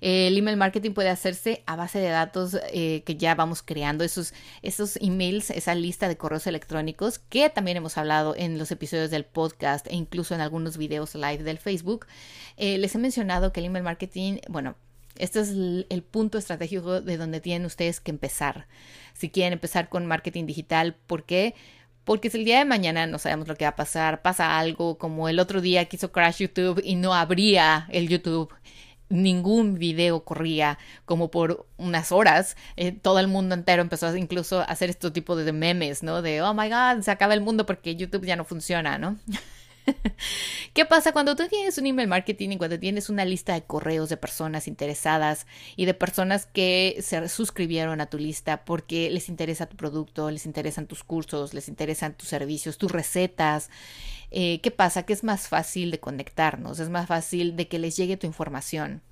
El 0.00 0.36
email 0.36 0.56
marketing 0.56 0.90
puede 0.90 1.08
hacerse 1.08 1.62
a 1.66 1.76
base 1.76 2.00
de 2.00 2.08
datos 2.08 2.58
eh, 2.72 3.04
que 3.06 3.14
ya 3.14 3.36
vamos 3.36 3.62
creando, 3.62 4.02
esos, 4.02 4.34
esos 4.62 4.96
emails, 4.96 5.50
esa 5.50 5.76
lista 5.76 6.08
de 6.08 6.16
correos 6.16 6.48
electrónicos 6.48 7.20
que 7.20 7.48
también 7.48 7.76
hemos 7.76 7.96
hablado 7.96 8.34
en 8.36 8.58
los 8.58 8.72
episodios 8.72 9.12
del 9.12 9.24
podcast 9.24 9.86
e 9.86 9.94
incluso 9.94 10.34
en 10.34 10.40
algunos 10.40 10.78
videos 10.78 11.14
live 11.14 11.44
del 11.44 11.58
Facebook. 11.58 12.06
Eh, 12.56 12.76
les 12.78 12.96
he 12.96 12.98
mencionado 12.98 13.52
que 13.52 13.60
el 13.60 13.66
email 13.66 13.84
marketing, 13.84 14.38
bueno, 14.48 14.74
este 15.18 15.40
es 15.40 15.50
el, 15.50 16.04
punto 16.10 16.38
estratégico 16.38 17.00
de 17.00 17.16
donde 17.16 17.40
tienen 17.40 17.66
ustedes 17.66 18.00
que 18.00 18.10
empezar. 18.10 18.66
Si 19.14 19.30
quieren 19.30 19.52
empezar 19.52 19.88
con 19.88 20.06
marketing 20.06 20.46
digital, 20.46 20.96
¿por 21.06 21.24
qué? 21.24 21.54
Porque 22.04 22.30
si 22.30 22.38
el 22.38 22.44
día 22.44 22.58
de 22.58 22.64
mañana 22.64 23.06
no 23.06 23.18
sabemos 23.18 23.48
lo 23.48 23.56
que 23.56 23.64
va 23.64 23.70
a 23.70 23.76
pasar, 23.76 24.22
pasa 24.22 24.58
algo 24.58 24.96
como 24.96 25.28
el 25.28 25.40
otro 25.40 25.60
día 25.60 25.84
quiso 25.86 26.12
crash 26.12 26.38
YouTube 26.38 26.80
y 26.82 26.94
no 26.94 27.14
abría 27.14 27.86
el 27.90 28.08
YouTube 28.08 28.52
ningún 29.08 29.78
video 29.78 30.24
corría 30.24 30.78
como 31.04 31.30
por 31.30 31.66
unas 31.76 32.12
horas. 32.12 32.56
Eh, 32.76 32.92
todo 32.92 33.18
el 33.18 33.28
mundo 33.28 33.54
entero 33.54 33.82
empezó 33.82 34.14
incluso 34.16 34.60
a 34.60 34.64
hacer 34.64 34.90
este 34.90 35.10
tipo 35.10 35.36
de 35.36 35.52
memes, 35.52 36.02
¿no? 36.02 36.22
De, 36.22 36.42
oh 36.42 36.54
my 36.54 36.68
god, 36.68 37.02
se 37.02 37.10
acaba 37.10 37.34
el 37.34 37.40
mundo 37.40 37.66
porque 37.66 37.96
YouTube 37.96 38.26
ya 38.26 38.36
no 38.36 38.44
funciona, 38.44 38.98
¿no? 38.98 39.16
¿Qué 40.74 40.84
pasa 40.84 41.12
cuando 41.12 41.36
tú 41.36 41.46
tienes 41.48 41.78
un 41.78 41.86
email 41.86 42.08
marketing 42.08 42.50
y 42.50 42.58
cuando 42.58 42.78
tienes 42.78 43.08
una 43.08 43.24
lista 43.24 43.54
de 43.54 43.62
correos 43.62 44.08
de 44.08 44.16
personas 44.16 44.68
interesadas 44.68 45.46
y 45.76 45.84
de 45.84 45.94
personas 45.94 46.46
que 46.46 46.98
se 47.00 47.28
suscribieron 47.28 48.00
a 48.00 48.06
tu 48.06 48.18
lista 48.18 48.64
porque 48.64 49.10
les 49.10 49.28
interesa 49.28 49.66
tu 49.66 49.76
producto, 49.76 50.30
les 50.30 50.46
interesan 50.46 50.86
tus 50.86 51.04
cursos, 51.04 51.54
les 51.54 51.68
interesan 51.68 52.14
tus 52.14 52.28
servicios, 52.28 52.78
tus 52.78 52.92
recetas? 52.92 53.70
Eh, 54.30 54.60
¿Qué 54.62 54.70
pasa? 54.70 55.04
Que 55.04 55.12
es 55.12 55.24
más 55.24 55.48
fácil 55.48 55.90
de 55.90 56.00
conectarnos, 56.00 56.80
es 56.80 56.90
más 56.90 57.06
fácil 57.06 57.56
de 57.56 57.68
que 57.68 57.78
les 57.78 57.96
llegue 57.96 58.16
tu 58.16 58.26
información. 58.26 59.02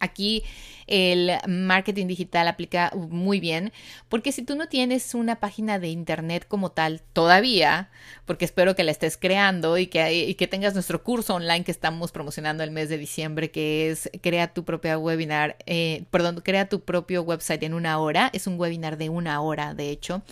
Aquí 0.00 0.44
el 0.86 1.30
marketing 1.46 2.08
digital 2.08 2.48
aplica 2.48 2.90
muy 2.96 3.38
bien, 3.38 3.72
porque 4.08 4.32
si 4.32 4.42
tú 4.42 4.56
no 4.56 4.66
tienes 4.66 5.14
una 5.14 5.38
página 5.38 5.78
de 5.78 5.88
internet 5.88 6.46
como 6.48 6.72
tal 6.72 7.00
todavía, 7.12 7.90
porque 8.24 8.44
espero 8.44 8.74
que 8.74 8.82
la 8.82 8.90
estés 8.90 9.16
creando 9.16 9.78
y 9.78 9.86
que, 9.86 10.34
que 10.36 10.46
tengas 10.48 10.74
nuestro 10.74 11.04
curso 11.04 11.36
online 11.36 11.62
que 11.62 11.70
estamos 11.70 12.10
promocionando 12.10 12.64
el 12.64 12.72
mes 12.72 12.88
de 12.88 12.98
diciembre, 12.98 13.50
que 13.52 13.90
es 13.90 14.10
Crea 14.20 14.52
tu 14.52 14.64
propia 14.64 14.98
webinar, 14.98 15.56
eh, 15.66 16.04
perdón, 16.10 16.40
crea 16.44 16.68
tu 16.68 16.80
propio 16.80 17.22
website 17.22 17.62
en 17.62 17.74
una 17.74 17.98
hora. 17.98 18.30
Es 18.32 18.46
un 18.46 18.58
webinar 18.58 18.98
de 18.98 19.08
una 19.08 19.40
hora, 19.40 19.74
de 19.74 19.90
hecho. 19.90 20.22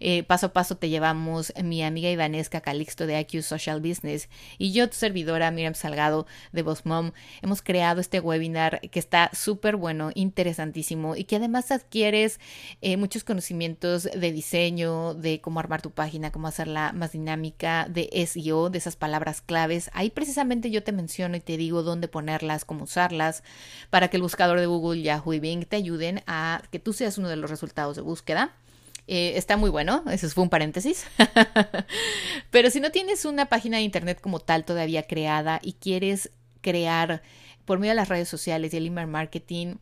Eh, 0.00 0.22
paso 0.24 0.46
a 0.46 0.52
paso 0.52 0.76
te 0.76 0.88
llevamos 0.88 1.52
mi 1.62 1.82
amiga 1.82 2.10
Ivanesca 2.10 2.60
Calixto 2.60 3.06
de 3.06 3.20
IQ 3.20 3.42
Social 3.42 3.80
Business 3.80 4.28
y 4.58 4.72
yo, 4.72 4.88
tu 4.88 4.96
servidora 4.96 5.50
Miriam 5.50 5.74
Salgado 5.74 6.26
de 6.52 6.62
Boss 6.62 6.84
Mom, 6.86 7.12
hemos 7.42 7.62
creado 7.62 8.00
este 8.00 8.20
webinar 8.20 8.80
que 8.80 8.98
está 8.98 9.17
súper 9.32 9.76
bueno, 9.76 10.10
interesantísimo 10.14 11.16
y 11.16 11.24
que 11.24 11.36
además 11.36 11.70
adquieres 11.70 12.40
eh, 12.80 12.96
muchos 12.96 13.24
conocimientos 13.24 14.04
de 14.04 14.32
diseño, 14.32 15.14
de 15.14 15.40
cómo 15.40 15.60
armar 15.60 15.82
tu 15.82 15.90
página, 15.90 16.32
cómo 16.32 16.48
hacerla 16.48 16.92
más 16.92 17.12
dinámica, 17.12 17.86
de 17.88 18.08
SEO, 18.26 18.70
de 18.70 18.78
esas 18.78 18.96
palabras 18.96 19.40
claves. 19.40 19.90
Ahí 19.92 20.10
precisamente 20.10 20.70
yo 20.70 20.82
te 20.82 20.92
menciono 20.92 21.36
y 21.36 21.40
te 21.40 21.56
digo 21.56 21.82
dónde 21.82 22.08
ponerlas, 22.08 22.64
cómo 22.64 22.84
usarlas, 22.84 23.42
para 23.90 24.08
que 24.08 24.16
el 24.16 24.22
buscador 24.22 24.60
de 24.60 24.66
Google, 24.66 25.02
Yahoo 25.02 25.34
y 25.34 25.40
Bing 25.40 25.64
te 25.64 25.76
ayuden 25.76 26.22
a 26.26 26.62
que 26.70 26.78
tú 26.78 26.92
seas 26.92 27.18
uno 27.18 27.28
de 27.28 27.36
los 27.36 27.50
resultados 27.50 27.96
de 27.96 28.02
búsqueda. 28.02 28.54
Eh, 29.10 29.38
está 29.38 29.56
muy 29.56 29.70
bueno, 29.70 30.04
eso 30.10 30.28
fue 30.28 30.44
un 30.44 30.50
paréntesis. 30.50 31.06
Pero 32.50 32.70
si 32.70 32.78
no 32.78 32.90
tienes 32.90 33.24
una 33.24 33.46
página 33.46 33.78
de 33.78 33.82
internet 33.82 34.20
como 34.20 34.38
tal 34.38 34.64
todavía 34.64 35.04
creada 35.04 35.60
y 35.62 35.72
quieres 35.74 36.30
crear 36.60 37.22
por 37.68 37.78
medio 37.78 37.90
de 37.90 37.96
las 37.96 38.08
redes 38.08 38.30
sociales 38.30 38.72
y 38.72 38.78
el 38.78 38.86
email 38.86 39.08
marketing 39.08 39.76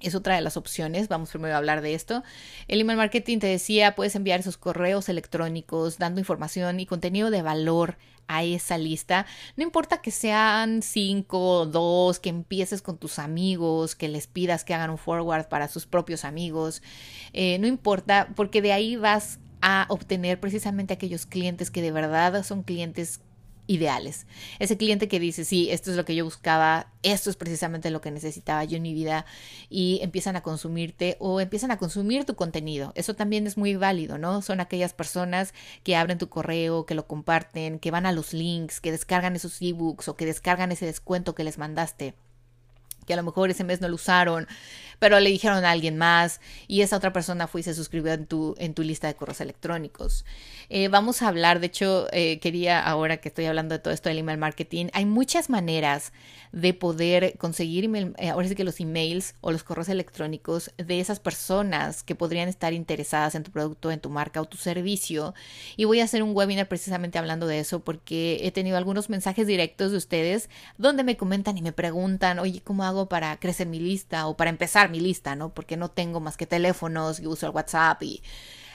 es 0.00 0.14
otra 0.14 0.34
de 0.34 0.40
las 0.40 0.56
opciones. 0.56 1.08
Vamos 1.08 1.28
primero 1.28 1.54
a 1.54 1.58
hablar 1.58 1.82
de 1.82 1.92
esto. 1.92 2.24
El 2.68 2.80
email 2.80 2.96
marketing 2.96 3.38
te 3.38 3.48
decía, 3.48 3.94
puedes 3.94 4.16
enviar 4.16 4.40
esos 4.40 4.56
correos 4.56 5.10
electrónicos 5.10 5.98
dando 5.98 6.20
información 6.20 6.80
y 6.80 6.86
contenido 6.86 7.30
de 7.30 7.42
valor 7.42 7.98
a 8.28 8.44
esa 8.44 8.78
lista. 8.78 9.26
No 9.56 9.62
importa 9.62 10.00
que 10.00 10.10
sean 10.10 10.80
cinco 10.80 11.60
o 11.60 11.66
dos, 11.66 12.18
que 12.18 12.30
empieces 12.30 12.80
con 12.80 12.96
tus 12.96 13.18
amigos, 13.18 13.94
que 13.94 14.08
les 14.08 14.26
pidas 14.26 14.64
que 14.64 14.72
hagan 14.72 14.88
un 14.88 14.98
forward 14.98 15.48
para 15.48 15.68
sus 15.68 15.84
propios 15.84 16.24
amigos. 16.24 16.82
Eh, 17.34 17.58
no 17.58 17.66
importa, 17.66 18.30
porque 18.34 18.62
de 18.62 18.72
ahí 18.72 18.96
vas 18.96 19.38
a 19.60 19.84
obtener 19.90 20.40
precisamente 20.40 20.94
aquellos 20.94 21.26
clientes 21.26 21.70
que 21.70 21.82
de 21.82 21.92
verdad 21.92 22.42
son 22.42 22.62
clientes 22.62 23.20
ideales. 23.72 24.26
Ese 24.58 24.76
cliente 24.76 25.08
que 25.08 25.20
dice, 25.20 25.44
sí, 25.44 25.70
esto 25.70 25.90
es 25.90 25.96
lo 25.96 26.04
que 26.04 26.14
yo 26.14 26.24
buscaba, 26.24 26.92
esto 27.02 27.30
es 27.30 27.36
precisamente 27.36 27.90
lo 27.90 28.00
que 28.00 28.10
necesitaba 28.10 28.64
yo 28.64 28.76
en 28.76 28.82
mi 28.82 28.94
vida 28.94 29.24
y 29.68 30.00
empiezan 30.02 30.36
a 30.36 30.42
consumirte 30.42 31.16
o 31.18 31.40
empiezan 31.40 31.70
a 31.70 31.78
consumir 31.78 32.24
tu 32.24 32.36
contenido. 32.36 32.92
Eso 32.94 33.14
también 33.14 33.46
es 33.46 33.56
muy 33.56 33.76
válido, 33.76 34.18
¿no? 34.18 34.42
Son 34.42 34.60
aquellas 34.60 34.92
personas 34.92 35.54
que 35.82 35.96
abren 35.96 36.18
tu 36.18 36.28
correo, 36.28 36.86
que 36.86 36.94
lo 36.94 37.06
comparten, 37.06 37.78
que 37.78 37.90
van 37.90 38.06
a 38.06 38.12
los 38.12 38.32
links, 38.32 38.80
que 38.80 38.92
descargan 38.92 39.36
esos 39.36 39.60
ebooks 39.62 40.08
o 40.08 40.16
que 40.16 40.26
descargan 40.26 40.72
ese 40.72 40.86
descuento 40.86 41.34
que 41.34 41.44
les 41.44 41.58
mandaste 41.58 42.14
que 43.06 43.12
a 43.12 43.16
lo 43.16 43.22
mejor 43.22 43.50
ese 43.50 43.64
mes 43.64 43.80
no 43.80 43.88
lo 43.88 43.94
usaron, 43.96 44.46
pero 44.98 45.18
le 45.18 45.30
dijeron 45.30 45.64
a 45.64 45.72
alguien 45.72 45.98
más 45.98 46.40
y 46.68 46.82
esa 46.82 46.96
otra 46.96 47.12
persona 47.12 47.48
fue 47.48 47.62
y 47.62 47.64
se 47.64 47.74
suscribió 47.74 48.12
en 48.12 48.26
tu, 48.26 48.54
en 48.58 48.72
tu 48.72 48.82
lista 48.82 49.08
de 49.08 49.14
correos 49.14 49.40
electrónicos. 49.40 50.24
Eh, 50.68 50.88
vamos 50.88 51.22
a 51.22 51.28
hablar, 51.28 51.58
de 51.58 51.66
hecho, 51.66 52.06
eh, 52.12 52.38
quería 52.38 52.80
ahora 52.80 53.16
que 53.16 53.28
estoy 53.28 53.46
hablando 53.46 53.74
de 53.74 53.80
todo 53.80 53.92
esto 53.92 54.08
del 54.08 54.18
email 54.18 54.38
marketing, 54.38 54.86
hay 54.92 55.04
muchas 55.04 55.50
maneras 55.50 56.12
de 56.52 56.74
poder 56.74 57.36
conseguir 57.38 57.90
eh, 58.18 58.28
ahora 58.28 58.46
sí 58.46 58.54
que 58.54 58.62
los 58.62 58.78
emails 58.78 59.34
o 59.40 59.52
los 59.52 59.64
correos 59.64 59.88
electrónicos 59.88 60.70
de 60.76 61.00
esas 61.00 61.18
personas 61.18 62.02
que 62.02 62.14
podrían 62.14 62.48
estar 62.48 62.72
interesadas 62.72 63.34
en 63.34 63.42
tu 63.42 63.50
producto, 63.50 63.90
en 63.90 64.00
tu 64.00 64.10
marca 64.10 64.40
o 64.40 64.44
tu 64.44 64.58
servicio. 64.58 65.34
Y 65.76 65.84
voy 65.84 66.00
a 66.00 66.04
hacer 66.04 66.22
un 66.22 66.36
webinar 66.36 66.68
precisamente 66.68 67.18
hablando 67.18 67.46
de 67.46 67.58
eso 67.58 67.80
porque 67.80 68.40
he 68.42 68.52
tenido 68.52 68.76
algunos 68.76 69.08
mensajes 69.08 69.46
directos 69.46 69.90
de 69.90 69.96
ustedes 69.96 70.50
donde 70.78 71.04
me 71.04 71.16
comentan 71.16 71.56
y 71.56 71.62
me 71.62 71.72
preguntan, 71.72 72.38
oye, 72.38 72.60
¿cómo 72.62 72.84
para 73.08 73.38
crecer 73.38 73.66
mi 73.66 73.78
lista 73.80 74.26
o 74.26 74.36
para 74.36 74.50
empezar 74.50 74.90
mi 74.90 75.00
lista, 75.00 75.34
¿no? 75.34 75.54
Porque 75.54 75.76
no 75.76 75.90
tengo 75.90 76.20
más 76.20 76.36
que 76.36 76.46
teléfonos 76.46 77.20
y 77.20 77.26
uso 77.26 77.46
el 77.46 77.52
WhatsApp 77.52 78.02
y 78.02 78.22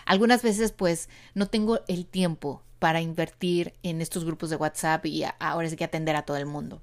algunas 0.05 0.41
veces 0.41 0.71
pues 0.71 1.09
no 1.33 1.47
tengo 1.47 1.79
el 1.87 2.05
tiempo 2.05 2.63
para 2.79 3.01
invertir 3.01 3.73
en 3.83 4.01
estos 4.01 4.23
grupos 4.25 4.49
de 4.49 4.55
WhatsApp 4.55 5.05
y 5.05 5.23
ahora 5.39 5.69
sí 5.69 5.75
que 5.75 5.83
atender 5.83 6.15
a 6.15 6.23
todo 6.23 6.37
el 6.37 6.45
mundo. 6.45 6.81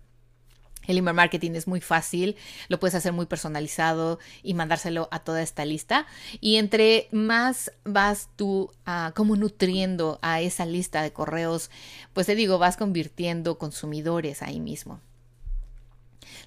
El 0.87 0.99
email 0.99 1.17
marketing 1.17 1.53
es 1.53 1.67
muy 1.67 1.81
fácil, 1.81 2.37
lo 2.69 2.79
puedes 2.79 2.95
hacer 2.95 3.13
muy 3.13 3.27
personalizado 3.27 4.19
y 4.43 4.55
mandárselo 4.55 5.09
a 5.11 5.21
toda 5.21 5.43
esta 5.43 5.65
lista. 5.65 6.07
Y 6.41 6.57
entre 6.57 7.09
más 7.11 7.73
vas 7.85 8.29
tú 8.37 8.71
uh, 8.87 9.13
como 9.15 9.37
nutriendo 9.37 10.19
a 10.21 10.41
esa 10.41 10.67
lista 10.67 11.03
de 11.03 11.13
correos, 11.13 11.71
pues 12.13 12.27
te 12.27 12.35
digo, 12.35 12.59
vas 12.59 12.77
convirtiendo 12.77 13.59
consumidores 13.59 14.43
ahí 14.43 14.61
mismo. 14.61 15.01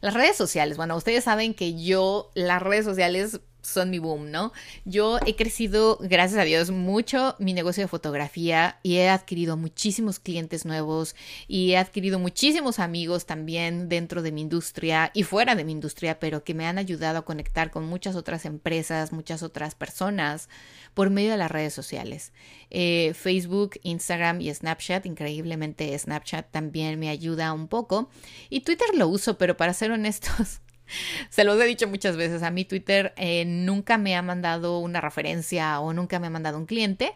Las 0.01 0.13
redes 0.13 0.36
sociales, 0.36 0.77
bueno, 0.77 0.96
ustedes 0.96 1.24
saben 1.24 1.53
que 1.53 1.81
yo 1.81 2.31
las 2.34 2.62
redes 2.62 2.86
sociales 2.86 3.39
son 3.67 3.89
mi 3.89 4.00
boom, 4.00 4.31
¿no? 4.31 4.53
Yo 4.86 5.19
he 5.25 5.36
crecido, 5.36 5.97
gracias 6.01 6.39
a 6.39 6.43
Dios, 6.43 6.71
mucho 6.71 7.36
mi 7.39 7.53
negocio 7.53 7.83
de 7.83 7.88
fotografía 7.88 8.79
y 8.81 8.97
he 8.97 9.09
adquirido 9.09 9.57
muchísimos 9.57 10.19
clientes 10.19 10.65
nuevos 10.65 11.15
y 11.47 11.71
he 11.71 11.77
adquirido 11.77 12.17
muchísimos 12.17 12.79
amigos 12.79 13.25
también 13.25 13.89
dentro 13.89 14.21
de 14.21 14.31
mi 14.31 14.41
industria 14.41 15.12
y 15.13 15.24
fuera 15.24 15.55
de 15.55 15.65
mi 15.65 15.74
industria, 15.74 16.19
pero 16.19 16.43
que 16.43 16.53
me 16.53 16.65
han 16.65 16.77
ayudado 16.77 17.19
a 17.19 17.25
conectar 17.25 17.69
con 17.69 17.86
muchas 17.86 18.15
otras 18.15 18.45
empresas, 18.45 19.12
muchas 19.12 19.43
otras 19.43 19.75
personas 19.75 20.50
por 20.93 21.09
medio 21.09 21.31
de 21.31 21.38
las 21.38 21.51
redes 21.51 21.74
sociales. 21.74 22.31
Eh, 22.69 23.13
Facebook, 23.13 23.79
Instagram 23.83 24.41
y 24.41 24.53
Snapchat, 24.53 25.05
increíblemente 25.05 25.97
Snapchat 25.97 26.51
también 26.51 27.00
me 27.00 27.09
ayuda 27.09 27.53
un 27.53 27.67
poco 27.67 28.09
y 28.50 28.62
Twitter 28.62 28.88
lo 28.95 29.07
uso, 29.07 29.38
pero 29.38 29.57
para 29.57 29.74
ser 29.74 29.91
honestos, 29.91 30.62
Se 31.29 31.44
los 31.44 31.60
he 31.60 31.65
dicho 31.65 31.88
muchas 31.88 32.17
veces, 32.17 32.44
a 32.44 32.51
mí 32.51 32.65
Twitter 32.65 33.13
eh, 33.17 33.46
nunca 33.46 33.98
me 33.98 34.15
ha 34.15 34.22
mandado 34.22 34.79
una 34.79 35.01
referencia 35.01 35.79
o 35.79 35.94
nunca 35.94 36.20
me 36.20 36.27
ha 36.27 36.32
mandado 36.32 36.58
un 36.58 36.65
cliente, 36.65 37.13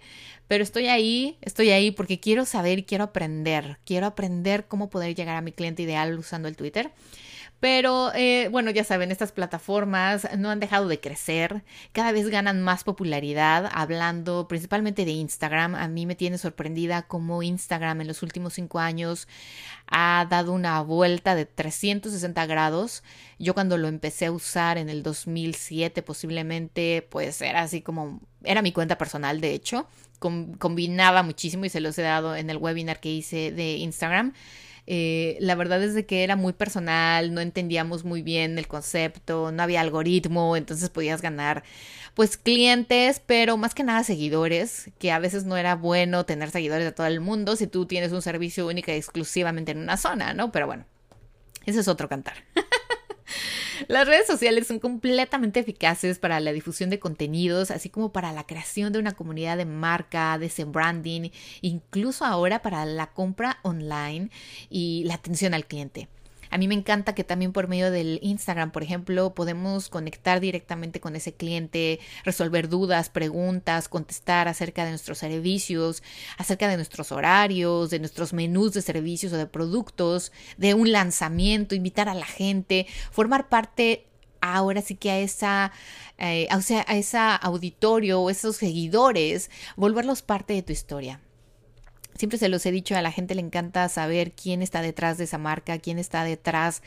pero 0.47 0.63
estoy 0.63 0.87
ahí, 0.87 1.37
estoy 1.41 1.71
ahí 1.71 1.91
porque 1.91 2.19
quiero 2.19 2.45
saber 2.45 2.85
quiero 2.85 3.05
aprender, 3.05 3.77
quiero 3.85 4.07
aprender 4.07 4.65
cómo 4.67 4.89
poder 4.89 5.15
llegar 5.15 5.35
a 5.37 5.41
mi 5.41 5.51
cliente 5.51 5.83
ideal 5.83 6.17
usando 6.17 6.47
el 6.47 6.55
Twitter. 6.55 6.91
Pero 7.61 8.11
eh, 8.15 8.49
bueno, 8.51 8.71
ya 8.71 8.83
saben, 8.83 9.11
estas 9.11 9.31
plataformas 9.31 10.27
no 10.35 10.49
han 10.49 10.59
dejado 10.59 10.87
de 10.87 10.99
crecer, 10.99 11.63
cada 11.91 12.11
vez 12.11 12.27
ganan 12.27 12.59
más 12.63 12.83
popularidad, 12.83 13.69
hablando 13.71 14.47
principalmente 14.47 15.05
de 15.05 15.11
Instagram. 15.11 15.75
A 15.75 15.87
mí 15.87 16.07
me 16.07 16.15
tiene 16.15 16.39
sorprendida 16.39 17.03
cómo 17.03 17.43
Instagram 17.43 18.01
en 18.01 18.07
los 18.07 18.23
últimos 18.23 18.55
cinco 18.55 18.79
años 18.79 19.27
ha 19.85 20.25
dado 20.27 20.53
una 20.53 20.81
vuelta 20.81 21.35
de 21.35 21.45
360 21.45 22.47
grados. 22.47 23.03
Yo 23.37 23.53
cuando 23.53 23.77
lo 23.77 23.87
empecé 23.87 24.25
a 24.25 24.31
usar 24.31 24.79
en 24.79 24.89
el 24.89 25.03
2007 25.03 26.01
posiblemente, 26.01 27.07
pues 27.11 27.43
era 27.43 27.61
así 27.61 27.81
como, 27.83 28.21
era 28.43 28.63
mi 28.63 28.71
cuenta 28.71 28.97
personal 28.97 29.39
de 29.39 29.53
hecho, 29.53 29.87
combinaba 30.17 31.21
muchísimo 31.21 31.65
y 31.65 31.69
se 31.69 31.79
los 31.79 31.95
he 31.99 32.01
dado 32.01 32.35
en 32.35 32.49
el 32.49 32.57
webinar 32.57 32.99
que 32.99 33.11
hice 33.11 33.51
de 33.51 33.73
Instagram. 33.73 34.33
Eh, 34.93 35.37
la 35.39 35.55
verdad 35.55 35.81
es 35.81 35.93
de 35.93 36.05
que 36.05 36.25
era 36.25 36.35
muy 36.35 36.51
personal, 36.51 37.33
no 37.33 37.39
entendíamos 37.39 38.03
muy 38.03 38.21
bien 38.23 38.57
el 38.57 38.67
concepto, 38.67 39.49
no 39.53 39.63
había 39.63 39.79
algoritmo, 39.79 40.57
entonces 40.57 40.89
podías 40.89 41.21
ganar 41.21 41.63
pues 42.13 42.35
clientes, 42.35 43.21
pero 43.25 43.55
más 43.55 43.73
que 43.73 43.85
nada 43.85 44.03
seguidores, 44.03 44.91
que 44.99 45.13
a 45.13 45.19
veces 45.19 45.45
no 45.45 45.55
era 45.55 45.75
bueno 45.75 46.25
tener 46.25 46.51
seguidores 46.51 46.83
de 46.83 46.91
todo 46.91 47.07
el 47.07 47.21
mundo 47.21 47.55
si 47.55 47.67
tú 47.67 47.85
tienes 47.85 48.11
un 48.11 48.21
servicio 48.21 48.67
único 48.67 48.91
y 48.91 48.95
exclusivamente 48.95 49.71
en 49.71 49.77
una 49.77 49.95
zona, 49.95 50.33
¿no? 50.33 50.51
Pero 50.51 50.67
bueno, 50.67 50.83
ese 51.65 51.79
es 51.79 51.87
otro 51.87 52.09
cantar. 52.09 52.35
Las 53.87 54.07
redes 54.07 54.27
sociales 54.27 54.67
son 54.67 54.79
completamente 54.79 55.59
eficaces 55.59 56.19
para 56.19 56.39
la 56.39 56.53
difusión 56.53 56.89
de 56.89 56.99
contenidos, 56.99 57.71
así 57.71 57.89
como 57.89 58.11
para 58.11 58.31
la 58.31 58.45
creación 58.45 58.93
de 58.93 58.99
una 58.99 59.13
comunidad 59.13 59.57
de 59.57 59.65
marca, 59.65 60.37
de 60.37 60.51
branding, 60.65 61.29
incluso 61.61 62.25
ahora 62.25 62.61
para 62.61 62.85
la 62.85 63.07
compra 63.07 63.59
online 63.63 64.29
y 64.69 65.03
la 65.05 65.15
atención 65.15 65.53
al 65.53 65.65
cliente. 65.65 66.07
A 66.51 66.57
mí 66.57 66.67
me 66.67 66.75
encanta 66.75 67.15
que 67.15 67.23
también 67.23 67.53
por 67.53 67.69
medio 67.69 67.91
del 67.91 68.19
Instagram, 68.21 68.71
por 68.71 68.83
ejemplo, 68.83 69.33
podemos 69.33 69.87
conectar 69.87 70.41
directamente 70.41 70.99
con 70.99 71.15
ese 71.15 71.33
cliente, 71.33 72.01
resolver 72.25 72.67
dudas, 72.67 73.09
preguntas, 73.09 73.87
contestar 73.87 74.49
acerca 74.49 74.83
de 74.83 74.89
nuestros 74.89 75.17
servicios, 75.17 76.03
acerca 76.37 76.67
de 76.67 76.75
nuestros 76.75 77.13
horarios, 77.13 77.89
de 77.89 77.99
nuestros 77.99 78.33
menús 78.33 78.73
de 78.73 78.81
servicios 78.81 79.31
o 79.31 79.37
de 79.37 79.47
productos, 79.47 80.33
de 80.57 80.73
un 80.73 80.91
lanzamiento, 80.91 81.73
invitar 81.73 82.09
a 82.09 82.13
la 82.13 82.25
gente, 82.25 82.85
formar 83.11 83.47
parte 83.47 84.05
ahora 84.41 84.81
sí 84.81 84.95
que 84.95 85.09
a 85.11 85.19
esa, 85.19 85.71
eh, 86.17 86.49
o 86.53 86.61
sea, 86.61 86.83
a 86.87 86.97
esa 86.97 87.35
auditorio 87.35 88.19
o 88.19 88.29
esos 88.29 88.57
seguidores, 88.57 89.49
volverlos 89.77 90.21
parte 90.21 90.53
de 90.53 90.63
tu 90.63 90.73
historia. 90.73 91.21
Siempre 92.15 92.37
se 92.37 92.49
los 92.49 92.65
he 92.65 92.71
dicho, 92.71 92.95
a 92.95 93.01
la 93.01 93.11
gente 93.11 93.35
le 93.35 93.41
encanta 93.41 93.87
saber 93.89 94.31
quién 94.33 94.61
está 94.61 94.81
detrás 94.81 95.17
de 95.17 95.23
esa 95.23 95.37
marca, 95.37 95.79
quién 95.79 95.97
está 95.97 96.23
detrás 96.23 96.83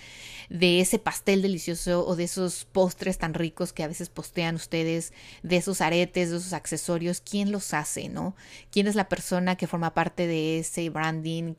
de 0.49 0.81
ese 0.81 0.99
pastel 0.99 1.43
delicioso 1.43 2.07
o 2.07 2.14
de 2.14 2.25
esos 2.25 2.66
postres 2.66 3.19
tan 3.19 3.35
ricos 3.35 3.73
que 3.73 3.83
a 3.83 3.88
veces 3.88 4.11
postean 4.11 4.54
ustedes, 4.54 5.12
de 5.43 5.57
esos 5.57 5.81
aretes, 5.81 6.31
de 6.31 6.37
esos 6.37 6.52
accesorios, 6.52 7.21
quién 7.21 7.50
los 7.50 7.75
hace, 7.75 8.09
¿no? 8.09 8.37
¿Quién 8.71 8.87
es 8.87 8.95
la 8.95 9.09
persona 9.09 9.57
que 9.57 9.66
forma 9.66 9.95
parte 9.95 10.26
de 10.26 10.59
ese 10.59 10.88
branding, 10.90 11.54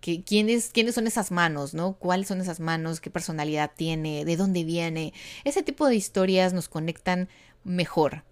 ¿quiénes, 0.00 0.70
quiénes 0.70 0.94
son 0.94 1.06
esas 1.06 1.30
manos, 1.30 1.74
¿no? 1.74 1.94
¿Cuáles 1.94 2.28
son 2.28 2.40
esas 2.40 2.60
manos? 2.60 3.00
¿Qué 3.00 3.10
personalidad 3.10 3.72
tiene? 3.76 4.24
¿De 4.24 4.36
dónde 4.36 4.64
viene? 4.64 5.12
Ese 5.44 5.62
tipo 5.62 5.88
de 5.88 5.96
historias 5.96 6.52
nos 6.52 6.68
conectan 6.68 7.28
mejor. 7.64 8.24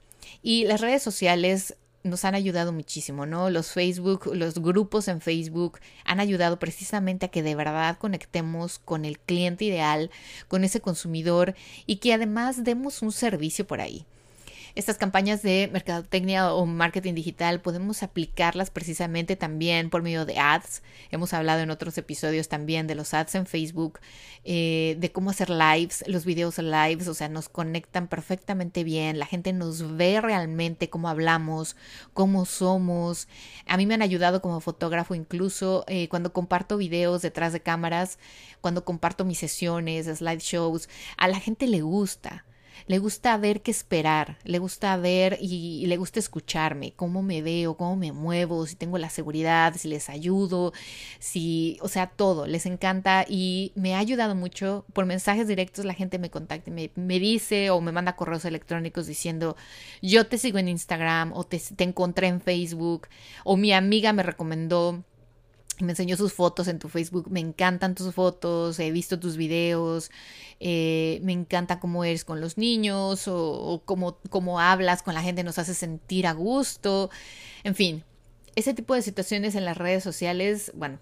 Y 0.42 0.64
las 0.64 0.80
redes 0.80 1.02
sociales 1.02 1.76
nos 2.06 2.24
han 2.24 2.34
ayudado 2.34 2.72
muchísimo, 2.72 3.26
¿no? 3.26 3.50
Los 3.50 3.72
Facebook, 3.72 4.30
los 4.34 4.58
grupos 4.58 5.08
en 5.08 5.20
Facebook 5.20 5.78
han 6.04 6.20
ayudado 6.20 6.58
precisamente 6.58 7.26
a 7.26 7.28
que 7.28 7.42
de 7.42 7.54
verdad 7.54 7.98
conectemos 7.98 8.78
con 8.78 9.04
el 9.04 9.18
cliente 9.18 9.64
ideal, 9.64 10.10
con 10.48 10.64
ese 10.64 10.80
consumidor 10.80 11.54
y 11.86 11.96
que 11.96 12.12
además 12.14 12.64
demos 12.64 13.02
un 13.02 13.12
servicio 13.12 13.66
por 13.66 13.80
ahí 13.80 14.06
estas 14.76 14.98
campañas 14.98 15.40
de 15.40 15.70
mercadotecnia 15.72 16.52
o 16.52 16.66
marketing 16.66 17.14
digital 17.14 17.62
podemos 17.62 18.02
aplicarlas 18.02 18.68
precisamente 18.68 19.34
también 19.34 19.88
por 19.88 20.02
medio 20.02 20.26
de 20.26 20.38
ads. 20.38 20.82
Hemos 21.10 21.32
hablado 21.32 21.62
en 21.62 21.70
otros 21.70 21.96
episodios 21.96 22.48
también 22.48 22.86
de 22.86 22.94
los 22.94 23.14
ads 23.14 23.36
en 23.36 23.46
Facebook, 23.46 24.00
eh, 24.44 24.96
de 25.00 25.10
cómo 25.10 25.30
hacer 25.30 25.48
lives, 25.48 26.04
los 26.06 26.26
videos 26.26 26.58
lives, 26.58 27.08
o 27.08 27.14
sea, 27.14 27.30
nos 27.30 27.48
conectan 27.48 28.06
perfectamente 28.06 28.84
bien, 28.84 29.18
la 29.18 29.24
gente 29.24 29.54
nos 29.54 29.96
ve 29.96 30.20
realmente 30.20 30.90
cómo 30.90 31.08
hablamos, 31.08 31.74
cómo 32.12 32.44
somos. 32.44 33.28
A 33.66 33.78
mí 33.78 33.86
me 33.86 33.94
han 33.94 34.02
ayudado 34.02 34.42
como 34.42 34.60
fotógrafo 34.60 35.14
incluso 35.14 35.84
eh, 35.88 36.08
cuando 36.10 36.34
comparto 36.34 36.76
videos 36.76 37.22
detrás 37.22 37.54
de 37.54 37.60
cámaras, 37.60 38.18
cuando 38.60 38.84
comparto 38.84 39.24
mis 39.24 39.38
sesiones, 39.38 40.04
slideshows, 40.04 40.90
a 41.16 41.28
la 41.28 41.40
gente 41.40 41.66
le 41.66 41.80
gusta 41.80 42.44
le 42.86 42.98
gusta 42.98 43.36
ver 43.36 43.62
qué 43.62 43.70
esperar, 43.70 44.38
le 44.44 44.58
gusta 44.58 44.96
ver 44.96 45.38
y, 45.40 45.86
le 45.86 45.96
gusta 45.96 46.18
escucharme, 46.18 46.92
cómo 46.94 47.22
me 47.22 47.42
veo, 47.42 47.76
cómo 47.76 47.96
me 47.96 48.12
muevo, 48.12 48.66
si 48.66 48.76
tengo 48.76 48.98
la 48.98 49.10
seguridad, 49.10 49.74
si 49.76 49.88
les 49.88 50.08
ayudo, 50.08 50.72
si, 51.18 51.78
o 51.80 51.88
sea, 51.88 52.06
todo, 52.08 52.46
les 52.46 52.66
encanta 52.66 53.24
y 53.28 53.72
me 53.74 53.94
ha 53.94 53.98
ayudado 53.98 54.34
mucho. 54.34 54.84
Por 54.92 55.06
mensajes 55.06 55.48
directos 55.48 55.84
la 55.84 55.94
gente 55.94 56.18
me 56.18 56.30
contacta, 56.30 56.70
me, 56.70 56.90
me 56.94 57.18
dice 57.18 57.70
o 57.70 57.80
me 57.80 57.92
manda 57.92 58.16
correos 58.16 58.44
electrónicos 58.44 59.06
diciendo, 59.06 59.56
yo 60.02 60.26
te 60.26 60.38
sigo 60.38 60.58
en 60.58 60.68
Instagram 60.68 61.32
o 61.32 61.44
te, 61.44 61.58
te 61.58 61.84
encontré 61.84 62.28
en 62.28 62.40
Facebook 62.40 63.08
o 63.44 63.56
mi 63.56 63.72
amiga 63.72 64.12
me 64.12 64.22
recomendó 64.22 65.04
me 65.80 65.92
enseñó 65.92 66.16
sus 66.16 66.32
fotos 66.32 66.68
en 66.68 66.78
tu 66.78 66.88
Facebook. 66.88 67.30
Me 67.30 67.40
encantan 67.40 67.94
tus 67.94 68.14
fotos, 68.14 68.78
he 68.78 68.90
visto 68.90 69.18
tus 69.18 69.36
videos, 69.36 70.10
eh, 70.60 71.20
me 71.22 71.32
encanta 71.32 71.80
cómo 71.80 72.04
eres 72.04 72.24
con 72.24 72.40
los 72.40 72.58
niños 72.58 73.28
o, 73.28 73.82
cómo, 73.84 74.18
cómo 74.30 74.60
hablas 74.60 75.02
con 75.02 75.14
la 75.14 75.22
gente, 75.22 75.44
nos 75.44 75.58
hace 75.58 75.74
sentir 75.74 76.26
a 76.26 76.32
gusto. 76.32 77.10
En 77.64 77.74
fin, 77.74 78.04
ese 78.54 78.74
tipo 78.74 78.94
de 78.94 79.02
situaciones 79.02 79.54
en 79.54 79.64
las 79.64 79.76
redes 79.76 80.02
sociales, 80.02 80.72
bueno, 80.74 80.98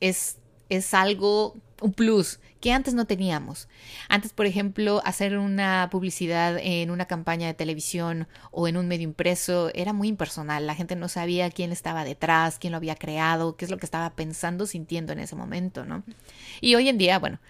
es, 0.00 0.36
es 0.68 0.94
algo, 0.94 1.54
un 1.80 1.92
plus 1.92 2.40
que 2.60 2.72
antes 2.72 2.94
no 2.94 3.06
teníamos. 3.06 3.68
Antes, 4.08 4.32
por 4.32 4.46
ejemplo, 4.46 5.00
hacer 5.04 5.38
una 5.38 5.88
publicidad 5.90 6.58
en 6.58 6.90
una 6.90 7.06
campaña 7.06 7.46
de 7.46 7.54
televisión 7.54 8.28
o 8.50 8.68
en 8.68 8.76
un 8.76 8.86
medio 8.86 9.04
impreso 9.04 9.70
era 9.74 9.92
muy 9.92 10.08
impersonal. 10.08 10.66
La 10.66 10.74
gente 10.74 10.96
no 10.96 11.08
sabía 11.08 11.50
quién 11.50 11.72
estaba 11.72 12.04
detrás, 12.04 12.58
quién 12.58 12.72
lo 12.72 12.76
había 12.76 12.96
creado, 12.96 13.56
qué 13.56 13.64
es 13.64 13.70
lo 13.70 13.78
que 13.78 13.86
estaba 13.86 14.10
pensando, 14.10 14.66
sintiendo 14.66 15.12
en 15.12 15.20
ese 15.20 15.36
momento, 15.36 15.84
¿no? 15.84 16.02
Y 16.60 16.74
hoy 16.74 16.88
en 16.88 16.98
día, 16.98 17.18
bueno, 17.18 17.40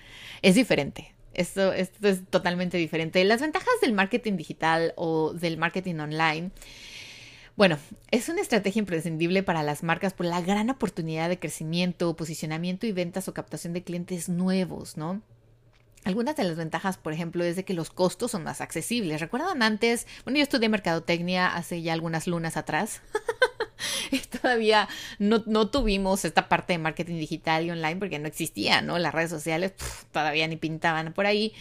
es 0.43 0.55
diferente. 0.55 1.15
Esto, 1.35 1.73
esto 1.73 2.09
es 2.09 2.27
totalmente 2.27 2.77
diferente. 2.77 3.23
Las 3.25 3.41
ventajas 3.41 3.75
del 3.81 3.93
marketing 3.93 4.37
digital 4.37 4.93
o 4.97 5.33
del 5.33 5.59
marketing 5.59 5.97
online 5.97 6.51
bueno, 7.61 7.79
es 8.11 8.31
una 8.31 8.41
estrategia 8.41 8.81
imprescindible 8.81 9.43
para 9.43 9.63
las 9.63 9.83
marcas 9.83 10.15
por 10.15 10.25
la 10.25 10.41
gran 10.41 10.71
oportunidad 10.71 11.29
de 11.29 11.39
crecimiento, 11.39 12.17
posicionamiento 12.17 12.87
y 12.87 12.93
ventas 12.93 13.29
o 13.29 13.35
captación 13.35 13.75
de 13.75 13.83
clientes 13.83 14.31
nuevos, 14.31 14.97
¿no? 14.97 15.21
Algunas 16.05 16.37
de 16.37 16.45
las 16.45 16.57
ventajas, 16.57 16.97
por 16.97 17.13
ejemplo, 17.13 17.45
es 17.45 17.57
de 17.57 17.67
que 17.67 17.75
los 17.75 17.91
costos 17.91 18.31
son 18.31 18.45
más 18.45 18.63
accesibles. 18.63 19.21
¿Recuerdan 19.21 19.63
antes? 19.63 20.07
Bueno, 20.25 20.39
yo 20.39 20.43
estudié 20.43 20.71
mercadotecnia 20.71 21.55
hace 21.55 21.83
ya 21.83 21.93
algunas 21.93 22.27
lunas 22.27 22.57
atrás. 22.57 23.03
todavía 24.41 24.89
no, 25.19 25.43
no, 25.47 25.69
tuvimos 25.69 26.25
esta 26.25 26.49
parte 26.49 26.73
de 26.73 26.79
marketing 26.79 27.19
digital 27.19 27.67
y 27.67 27.71
online 27.71 27.97
porque 27.97 28.19
no 28.19 28.27
existía, 28.27 28.81
¿no? 28.81 28.99
Las 28.99 29.15
redes 29.15 29.29
sociales 29.29 29.75
todavía 30.13 30.49
ni 30.49 30.57
pintaban 30.57 31.13
por 31.13 31.27
ahí, 31.27 31.53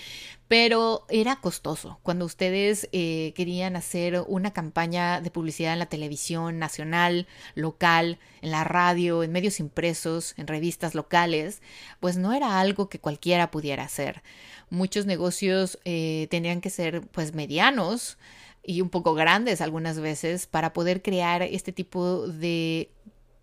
pero 0.49 1.05
era 1.09 1.35
costoso. 1.37 1.99
Cuando 2.01 2.25
ustedes 2.25 2.89
eh, 2.91 3.33
querían 3.35 3.75
hacer 3.75 4.25
una 4.27 4.51
campaña 4.51 5.21
de 5.21 5.29
publicidad 5.29 5.73
en 5.73 5.79
la 5.79 5.85
televisión 5.85 6.57
nacional, 6.57 7.27
local, 7.53 8.17
en 8.41 8.49
la 8.49 8.63
radio, 8.63 9.21
en 9.21 9.31
medios 9.31 9.59
impresos, 9.59 10.33
en 10.37 10.47
revistas 10.47 10.95
locales, 10.95 11.61
pues 11.99 12.17
no 12.17 12.33
era 12.33 12.59
algo 12.59 12.89
que 12.89 12.99
cualquiera 12.99 13.51
pudiera 13.51 13.83
hacer. 13.83 14.23
Muchos 14.71 15.05
negocios 15.05 15.77
eh, 15.85 16.27
tenían 16.31 16.61
que 16.61 16.71
ser 16.71 17.01
pues 17.07 17.35
medianos, 17.35 18.17
y 18.63 18.81
un 18.81 18.89
poco 18.89 19.13
grandes 19.13 19.61
algunas 19.61 19.99
veces 19.99 20.45
para 20.45 20.73
poder 20.73 21.01
crear 21.01 21.41
este 21.43 21.71
tipo 21.71 22.27
de, 22.27 22.91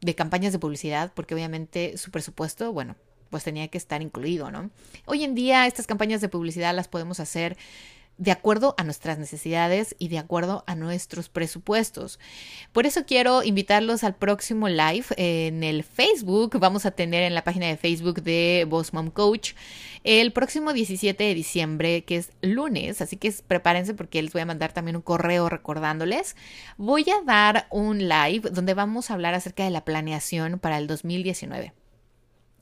de 0.01 0.14
campañas 0.14 0.53
de 0.53 0.59
publicidad, 0.59 1.12
porque 1.14 1.35
obviamente 1.35 1.97
su 1.99 2.11
presupuesto, 2.11 2.73
bueno, 2.73 2.97
pues 3.30 3.44
tenía 3.44 3.68
que 3.68 3.78
estar 3.78 4.02
incluido, 4.02 4.50
¿no? 4.50 4.70
Hoy 5.04 5.24
en 5.24 5.34
día 5.34 5.66
estas 5.66 5.86
campañas 5.86 6.20
de 6.20 6.28
publicidad 6.28 6.74
las 6.74 6.88
podemos 6.88 7.20
hacer 7.20 7.56
de 8.18 8.30
acuerdo 8.30 8.74
a 8.78 8.84
nuestras 8.84 9.18
necesidades 9.18 9.94
y 9.98 10.08
de 10.08 10.18
acuerdo 10.18 10.64
a 10.66 10.74
nuestros 10.74 11.28
presupuestos. 11.28 12.18
Por 12.72 12.86
eso 12.86 13.04
quiero 13.04 13.42
invitarlos 13.42 14.04
al 14.04 14.16
próximo 14.16 14.68
live 14.68 15.04
en 15.16 15.62
el 15.62 15.84
Facebook. 15.84 16.58
Vamos 16.58 16.86
a 16.86 16.92
tener 16.92 17.22
en 17.24 17.34
la 17.34 17.44
página 17.44 17.66
de 17.66 17.76
Facebook 17.76 18.22
de 18.22 18.66
Boss 18.68 18.92
Mom 18.94 19.10
Coach 19.10 19.52
el 20.02 20.32
próximo 20.32 20.72
17 20.72 21.22
de 21.22 21.34
diciembre, 21.34 22.04
que 22.04 22.16
es 22.16 22.30
lunes, 22.40 23.00
así 23.00 23.16
que 23.16 23.34
prepárense 23.46 23.92
porque 23.92 24.22
les 24.22 24.32
voy 24.32 24.42
a 24.42 24.46
mandar 24.46 24.72
también 24.72 24.96
un 24.96 25.02
correo 25.02 25.48
recordándoles. 25.48 26.36
Voy 26.78 27.04
a 27.10 27.22
dar 27.24 27.66
un 27.70 28.08
live 28.08 28.50
donde 28.50 28.74
vamos 28.74 29.10
a 29.10 29.14
hablar 29.14 29.34
acerca 29.34 29.64
de 29.64 29.70
la 29.70 29.84
planeación 29.84 30.58
para 30.58 30.78
el 30.78 30.86
2019. 30.86 31.72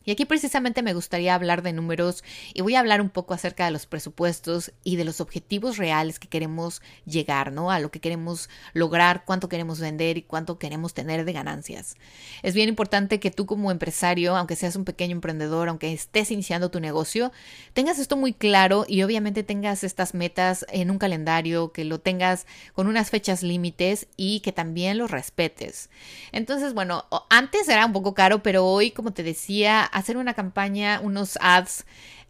Y 0.04 0.10
aquí 0.10 0.24
precisamente 0.24 0.82
me 0.82 0.94
gustaría 0.94 1.34
hablar 1.34 1.62
de 1.62 1.72
números 1.72 2.24
y 2.52 2.62
voy 2.62 2.74
a 2.74 2.80
hablar 2.80 3.00
un 3.00 3.10
poco 3.10 3.34
acerca 3.34 3.64
de 3.64 3.70
los 3.70 3.86
presupuestos 3.86 4.72
y 4.82 4.96
de 4.96 5.04
los 5.04 5.20
objetivos 5.20 5.76
reales 5.76 6.18
que 6.18 6.28
queremos 6.28 6.82
llegar, 7.06 7.52
¿no? 7.52 7.70
A 7.70 7.80
lo 7.80 7.90
que 7.90 8.00
queremos 8.00 8.48
lograr, 8.72 9.24
cuánto 9.24 9.48
queremos 9.48 9.80
vender 9.80 10.18
y 10.18 10.22
cuánto 10.22 10.58
queremos 10.58 10.94
tener 10.94 11.24
de 11.24 11.32
ganancias. 11.32 11.96
Es 12.42 12.54
bien 12.54 12.68
importante 12.68 13.20
que 13.20 13.30
tú 13.30 13.46
como 13.46 13.70
empresario, 13.70 14.36
aunque 14.36 14.56
seas 14.56 14.76
un 14.76 14.84
pequeño 14.84 15.12
emprendedor, 15.12 15.68
aunque 15.68 15.92
estés 15.92 16.30
iniciando 16.30 16.70
tu 16.70 16.80
negocio, 16.80 17.32
tengas 17.72 17.98
esto 17.98 18.16
muy 18.16 18.32
claro 18.32 18.84
y 18.86 19.02
obviamente 19.02 19.42
tengas 19.42 19.84
estas 19.84 20.14
metas 20.14 20.66
en 20.70 20.90
un 20.90 20.98
calendario, 20.98 21.72
que 21.72 21.84
lo 21.84 22.00
tengas 22.00 22.46
con 22.74 22.86
unas 22.86 23.10
fechas 23.10 23.42
límites 23.42 24.06
y 24.16 24.40
que 24.40 24.52
también 24.52 24.98
los 24.98 25.10
respetes. 25.10 25.90
Entonces, 26.32 26.74
bueno, 26.74 27.04
antes 27.30 27.68
era 27.68 27.86
un 27.86 27.92
poco 27.92 28.14
caro, 28.14 28.42
pero 28.42 28.66
hoy, 28.66 28.90
como 28.90 29.12
te 29.12 29.22
decía, 29.22 29.88
hacer 29.94 30.16
una 30.16 30.34
campaña, 30.34 31.00
unos 31.02 31.38
ads 31.40 31.86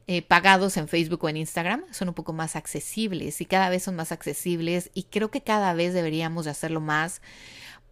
eh, 0.06 0.20
pagados 0.20 0.76
en 0.76 0.86
Facebook 0.86 1.24
o 1.24 1.28
en 1.30 1.38
Instagram 1.38 1.82
son 1.90 2.08
un 2.08 2.14
poco 2.14 2.34
más 2.34 2.56
accesibles 2.56 3.40
y 3.40 3.46
cada 3.46 3.70
vez 3.70 3.82
son 3.82 3.96
más 3.96 4.12
accesibles 4.12 4.90
y 4.92 5.04
creo 5.04 5.30
que 5.30 5.40
cada 5.40 5.72
vez 5.72 5.94
deberíamos 5.94 6.44
de 6.44 6.50
hacerlo 6.50 6.80
más. 6.80 7.22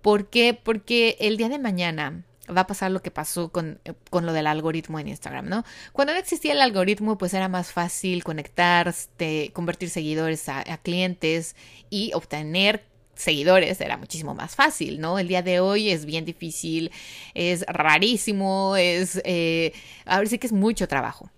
¿Por 0.03 0.29
qué? 0.29 0.53
Porque 0.53 1.17
el 1.21 1.39
día 1.39 1.49
de 1.49 1.59
mañana 1.59 2.23
va 2.55 2.63
a 2.63 2.67
pasar 2.67 2.91
lo 2.91 3.01
que 3.01 3.11
pasó 3.11 3.51
con, 3.51 3.81
con, 4.11 4.27
lo 4.27 4.35
del 4.35 4.47
algoritmo 4.47 4.99
en 4.99 5.09
Instagram, 5.09 5.49
¿no? 5.49 5.65
Cuando 5.93 6.13
no 6.13 6.19
existía 6.19 6.53
el 6.53 6.61
algoritmo, 6.61 7.17
pues 7.17 7.33
era 7.33 7.49
más 7.49 7.73
fácil 7.73 8.25
conectar, 8.25 8.95
convertir 9.55 9.89
seguidores 9.89 10.49
a, 10.51 10.59
a 10.61 10.79
clientes 10.79 11.57
y 11.89 12.13
obtener 12.15 12.85
seguidores 13.23 13.81
era 13.81 13.97
muchísimo 13.97 14.35
más 14.35 14.55
fácil, 14.55 15.01
¿no? 15.01 15.19
El 15.19 15.29
día 15.29 15.43
de 15.43 15.61
hoy 15.61 15.91
es 15.91 16.05
bien 16.05 16.25
difícil, 16.25 16.91
es 17.35 17.65
rarísimo, 17.67 18.77
es, 18.77 19.21
eh, 19.25 19.73
a 20.05 20.19
ver, 20.19 20.29
sí 20.29 20.39
que 20.39 20.47
es 20.47 20.53
mucho 20.53 20.89
trabajo. 20.89 21.31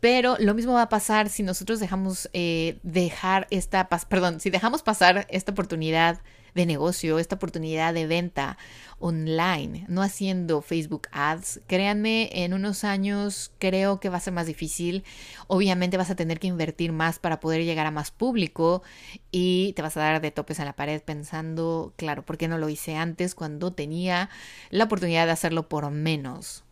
Pero 0.00 0.36
lo 0.38 0.54
mismo 0.54 0.74
va 0.74 0.82
a 0.82 0.88
pasar 0.88 1.28
si 1.28 1.42
nosotros 1.42 1.80
dejamos 1.80 2.30
eh, 2.32 2.78
dejar 2.82 3.48
esta, 3.50 3.88
perdón, 3.88 4.40
si 4.40 4.50
dejamos 4.50 4.82
pasar 4.82 5.26
esta 5.28 5.52
oportunidad 5.52 6.20
de 6.54 6.66
negocio, 6.66 7.18
esta 7.18 7.36
oportunidad 7.36 7.94
de 7.94 8.06
venta 8.06 8.58
online, 8.98 9.84
no 9.88 10.02
haciendo 10.02 10.60
Facebook 10.60 11.08
Ads. 11.12 11.60
Créanme, 11.66 12.30
en 12.32 12.52
unos 12.52 12.84
años 12.84 13.52
creo 13.58 14.00
que 14.00 14.08
va 14.08 14.16
a 14.16 14.20
ser 14.20 14.32
más 14.32 14.46
difícil. 14.46 15.04
Obviamente 15.46 15.96
vas 15.96 16.10
a 16.10 16.16
tener 16.16 16.40
que 16.40 16.48
invertir 16.48 16.92
más 16.92 17.18
para 17.18 17.40
poder 17.40 17.64
llegar 17.64 17.86
a 17.86 17.90
más 17.90 18.10
público 18.10 18.82
y 19.30 19.72
te 19.74 19.82
vas 19.82 19.96
a 19.96 20.00
dar 20.00 20.20
de 20.20 20.30
topes 20.30 20.58
en 20.58 20.64
la 20.64 20.76
pared 20.76 21.00
pensando, 21.02 21.92
claro, 21.96 22.24
¿por 22.24 22.38
qué 22.38 22.48
no 22.48 22.58
lo 22.58 22.68
hice 22.68 22.96
antes 22.96 23.34
cuando 23.34 23.72
tenía 23.72 24.30
la 24.70 24.84
oportunidad 24.84 25.26
de 25.26 25.32
hacerlo 25.32 25.68
por 25.68 25.90
menos? 25.90 26.64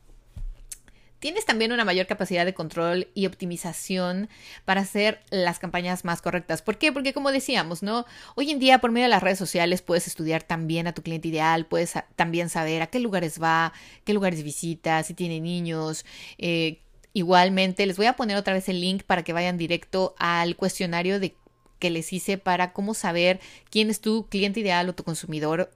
Tienes 1.27 1.45
también 1.45 1.73
una 1.73 1.85
mayor 1.85 2.07
capacidad 2.07 2.45
de 2.45 2.55
control 2.55 3.09
y 3.13 3.27
optimización 3.27 4.29
para 4.65 4.83
hacer 4.83 5.19
las 5.31 5.59
campañas 5.59 6.05
más 6.05 6.23
correctas. 6.23 6.63
¿Por 6.63 6.79
qué? 6.79 6.93
Porque 6.93 7.13
como 7.13 7.33
decíamos, 7.33 7.83
¿no? 7.83 8.07
Hoy 8.37 8.53
en 8.53 8.61
día 8.61 8.79
por 8.79 8.93
medio 8.93 9.07
de 9.07 9.11
las 9.11 9.25
redes 9.25 9.41
sociales 9.41 9.83
puedes 9.83 10.07
estudiar 10.07 10.45
también 10.45 10.87
a 10.87 10.95
tu 10.95 11.03
cliente 11.03 11.27
ideal, 11.27 11.67
puedes 11.67 11.95
también 12.15 12.49
saber 12.49 12.81
a 12.81 12.87
qué 12.87 13.01
lugares 13.01 13.43
va, 13.43 13.73
qué 14.05 14.15
lugares 14.15 14.45
visita, 14.45 15.03
si 15.03 15.15
tiene 15.15 15.41
niños, 15.41 16.05
eh, 16.39 16.79
Igualmente, 17.13 17.87
les 17.87 17.97
voy 17.97 18.07
a 18.07 18.13
poner 18.13 18.37
otra 18.37 18.53
vez 18.53 18.69
el 18.69 18.81
link 18.81 19.03
para 19.03 19.25
que 19.25 19.33
vayan 19.33 19.57
directo 19.57 20.15
al 20.19 20.55
cuestionario 20.55 21.19
de 21.19 21.35
que 21.81 21.91
les 21.91 22.13
hice 22.13 22.39
para 22.39 22.73
cómo 22.73 22.95
saber 22.95 23.41
quién 23.71 23.91
es 23.91 24.01
tu 24.01 24.27
cliente 24.29 24.61
ideal 24.61 24.89
o 24.89 24.95
tu 24.95 25.03
consumidor 25.03 25.71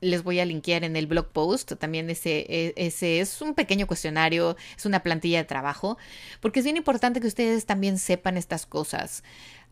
les 0.00 0.22
voy 0.22 0.40
a 0.40 0.44
linkear 0.44 0.84
en 0.84 0.96
el 0.96 1.06
blog 1.06 1.28
post. 1.28 1.72
También 1.78 2.10
ese, 2.10 2.46
e, 2.48 2.74
ese 2.76 3.20
es 3.20 3.40
un 3.42 3.54
pequeño 3.54 3.86
cuestionario, 3.86 4.56
es 4.76 4.86
una 4.86 5.02
plantilla 5.02 5.38
de 5.38 5.44
trabajo, 5.44 5.98
porque 6.40 6.60
es 6.60 6.64
bien 6.64 6.76
importante 6.76 7.20
que 7.20 7.26
ustedes 7.26 7.66
también 7.66 7.98
sepan 7.98 8.36
estas 8.36 8.66
cosas. 8.66 9.22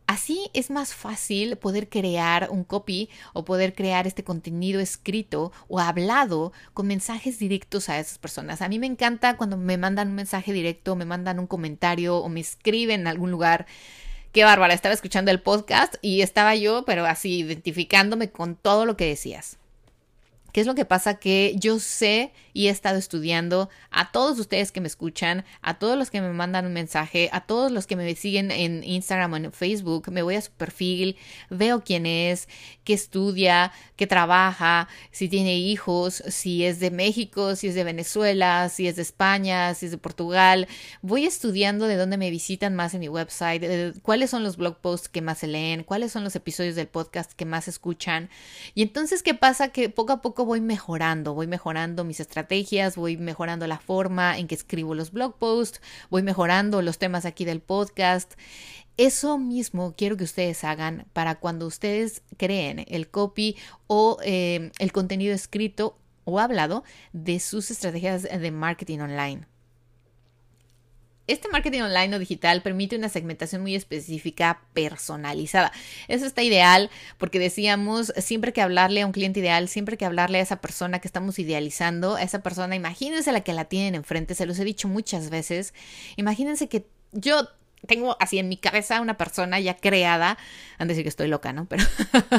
Así 0.06 0.50
es 0.52 0.70
más 0.70 0.94
fácil 0.94 1.56
poder 1.56 1.88
crear 1.88 2.48
un 2.50 2.62
copy 2.62 3.08
o 3.32 3.46
poder 3.46 3.74
crear 3.74 4.06
este 4.06 4.22
contenido 4.22 4.80
escrito 4.80 5.50
o 5.66 5.80
hablado 5.80 6.52
con 6.74 6.86
mensajes 6.86 7.38
directos 7.38 7.88
a 7.88 7.98
esas 7.98 8.18
personas. 8.18 8.60
A 8.60 8.68
mí 8.68 8.78
me 8.78 8.86
encanta 8.86 9.38
cuando 9.38 9.56
me 9.56 9.78
mandan 9.78 10.08
un 10.08 10.14
mensaje 10.14 10.52
directo, 10.52 10.94
me 10.94 11.06
mandan 11.06 11.38
un 11.38 11.46
comentario 11.46 12.18
o 12.18 12.28
me 12.28 12.40
escriben 12.40 13.00
en 13.02 13.06
algún 13.06 13.30
lugar. 13.30 13.64
Qué 14.32 14.44
bárbara, 14.44 14.74
estaba 14.74 14.94
escuchando 14.94 15.30
el 15.30 15.40
podcast 15.40 15.94
y 16.02 16.20
estaba 16.20 16.54
yo, 16.54 16.84
pero 16.84 17.06
así 17.06 17.38
identificándome 17.38 18.30
con 18.30 18.56
todo 18.56 18.84
lo 18.84 18.98
que 18.98 19.06
decías. 19.06 19.56
¿Qué 20.54 20.60
es 20.60 20.68
lo 20.68 20.76
que 20.76 20.84
pasa? 20.84 21.14
Que 21.18 21.56
yo 21.58 21.80
sé 21.80 22.32
y 22.52 22.68
he 22.68 22.70
estado 22.70 22.96
estudiando 22.96 23.70
a 23.90 24.12
todos 24.12 24.38
ustedes 24.38 24.70
que 24.70 24.80
me 24.80 24.86
escuchan, 24.86 25.44
a 25.62 25.80
todos 25.80 25.98
los 25.98 26.12
que 26.12 26.20
me 26.20 26.30
mandan 26.30 26.64
un 26.64 26.72
mensaje, 26.72 27.28
a 27.32 27.40
todos 27.40 27.72
los 27.72 27.88
que 27.88 27.96
me 27.96 28.14
siguen 28.14 28.52
en 28.52 28.84
Instagram 28.84 29.32
o 29.32 29.36
en 29.36 29.52
Facebook, 29.52 30.12
me 30.12 30.22
voy 30.22 30.36
a 30.36 30.40
su 30.40 30.52
perfil, 30.52 31.16
veo 31.50 31.82
quién 31.82 32.06
es, 32.06 32.48
qué 32.84 32.92
estudia, 32.92 33.72
qué 33.96 34.06
trabaja, 34.06 34.86
si 35.10 35.28
tiene 35.28 35.58
hijos, 35.58 36.22
si 36.28 36.64
es 36.64 36.78
de 36.78 36.92
México, 36.92 37.56
si 37.56 37.66
es 37.66 37.74
de 37.74 37.82
Venezuela, 37.82 38.68
si 38.68 38.86
es 38.86 38.94
de 38.94 39.02
España, 39.02 39.74
si 39.74 39.86
es 39.86 39.90
de 39.90 39.98
Portugal. 39.98 40.68
Voy 41.02 41.26
estudiando 41.26 41.88
de 41.88 41.96
dónde 41.96 42.16
me 42.16 42.30
visitan 42.30 42.76
más 42.76 42.94
en 42.94 43.00
mi 43.00 43.08
website, 43.08 44.00
cuáles 44.02 44.30
son 44.30 44.44
los 44.44 44.56
blog 44.56 44.78
posts 44.78 45.08
que 45.08 45.20
más 45.20 45.38
se 45.38 45.48
leen, 45.48 45.82
cuáles 45.82 46.12
son 46.12 46.22
los 46.22 46.36
episodios 46.36 46.76
del 46.76 46.86
podcast 46.86 47.32
que 47.32 47.44
más 47.44 47.66
escuchan. 47.66 48.30
Y 48.76 48.82
entonces, 48.82 49.24
¿qué 49.24 49.34
pasa? 49.34 49.70
Que 49.70 49.88
poco 49.88 50.12
a 50.12 50.22
poco 50.22 50.43
voy 50.44 50.60
mejorando, 50.60 51.34
voy 51.34 51.46
mejorando 51.46 52.04
mis 52.04 52.20
estrategias, 52.20 52.96
voy 52.96 53.16
mejorando 53.16 53.66
la 53.66 53.78
forma 53.78 54.38
en 54.38 54.46
que 54.46 54.54
escribo 54.54 54.94
los 54.94 55.12
blog 55.12 55.36
posts, 55.38 55.80
voy 56.10 56.22
mejorando 56.22 56.82
los 56.82 56.98
temas 56.98 57.24
aquí 57.24 57.44
del 57.44 57.60
podcast. 57.60 58.34
Eso 58.96 59.38
mismo 59.38 59.94
quiero 59.96 60.16
que 60.16 60.24
ustedes 60.24 60.62
hagan 60.62 61.06
para 61.12 61.34
cuando 61.36 61.66
ustedes 61.66 62.22
creen 62.36 62.84
el 62.88 63.08
copy 63.08 63.56
o 63.86 64.18
eh, 64.22 64.70
el 64.78 64.92
contenido 64.92 65.34
escrito 65.34 65.98
o 66.24 66.38
hablado 66.38 66.84
de 67.12 67.40
sus 67.40 67.70
estrategias 67.70 68.22
de 68.22 68.50
marketing 68.50 69.00
online. 69.00 69.46
Este 71.26 71.48
marketing 71.48 71.80
online 71.80 72.16
o 72.16 72.18
digital 72.18 72.60
permite 72.60 72.96
una 72.96 73.08
segmentación 73.08 73.62
muy 73.62 73.74
específica, 73.74 74.60
personalizada. 74.74 75.72
Eso 76.06 76.26
está 76.26 76.42
ideal 76.42 76.90
porque 77.16 77.38
decíamos, 77.38 78.12
siempre 78.18 78.52
que 78.52 78.60
hablarle 78.60 79.02
a 79.02 79.06
un 79.06 79.12
cliente 79.12 79.40
ideal, 79.40 79.68
siempre 79.68 79.96
que 79.96 80.04
hablarle 80.04 80.38
a 80.38 80.42
esa 80.42 80.60
persona 80.60 80.98
que 80.98 81.08
estamos 81.08 81.38
idealizando, 81.38 82.16
a 82.16 82.22
esa 82.22 82.42
persona, 82.42 82.76
imagínense 82.76 83.32
la 83.32 83.40
que 83.40 83.54
la 83.54 83.64
tienen 83.64 83.94
enfrente, 83.94 84.34
se 84.34 84.44
los 84.44 84.58
he 84.58 84.64
dicho 84.64 84.86
muchas 84.86 85.30
veces, 85.30 85.72
imagínense 86.16 86.68
que 86.68 86.86
yo 87.12 87.48
tengo 87.86 88.16
así 88.20 88.38
en 88.38 88.48
mi 88.48 88.56
cabeza 88.56 89.00
una 89.00 89.16
persona 89.16 89.60
ya 89.60 89.76
creada, 89.76 90.36
han 90.78 90.88
de 90.88 90.94
decir 90.94 91.04
que 91.04 91.10
estoy 91.10 91.28
loca, 91.28 91.52
¿no? 91.52 91.66
Pero 91.66 91.84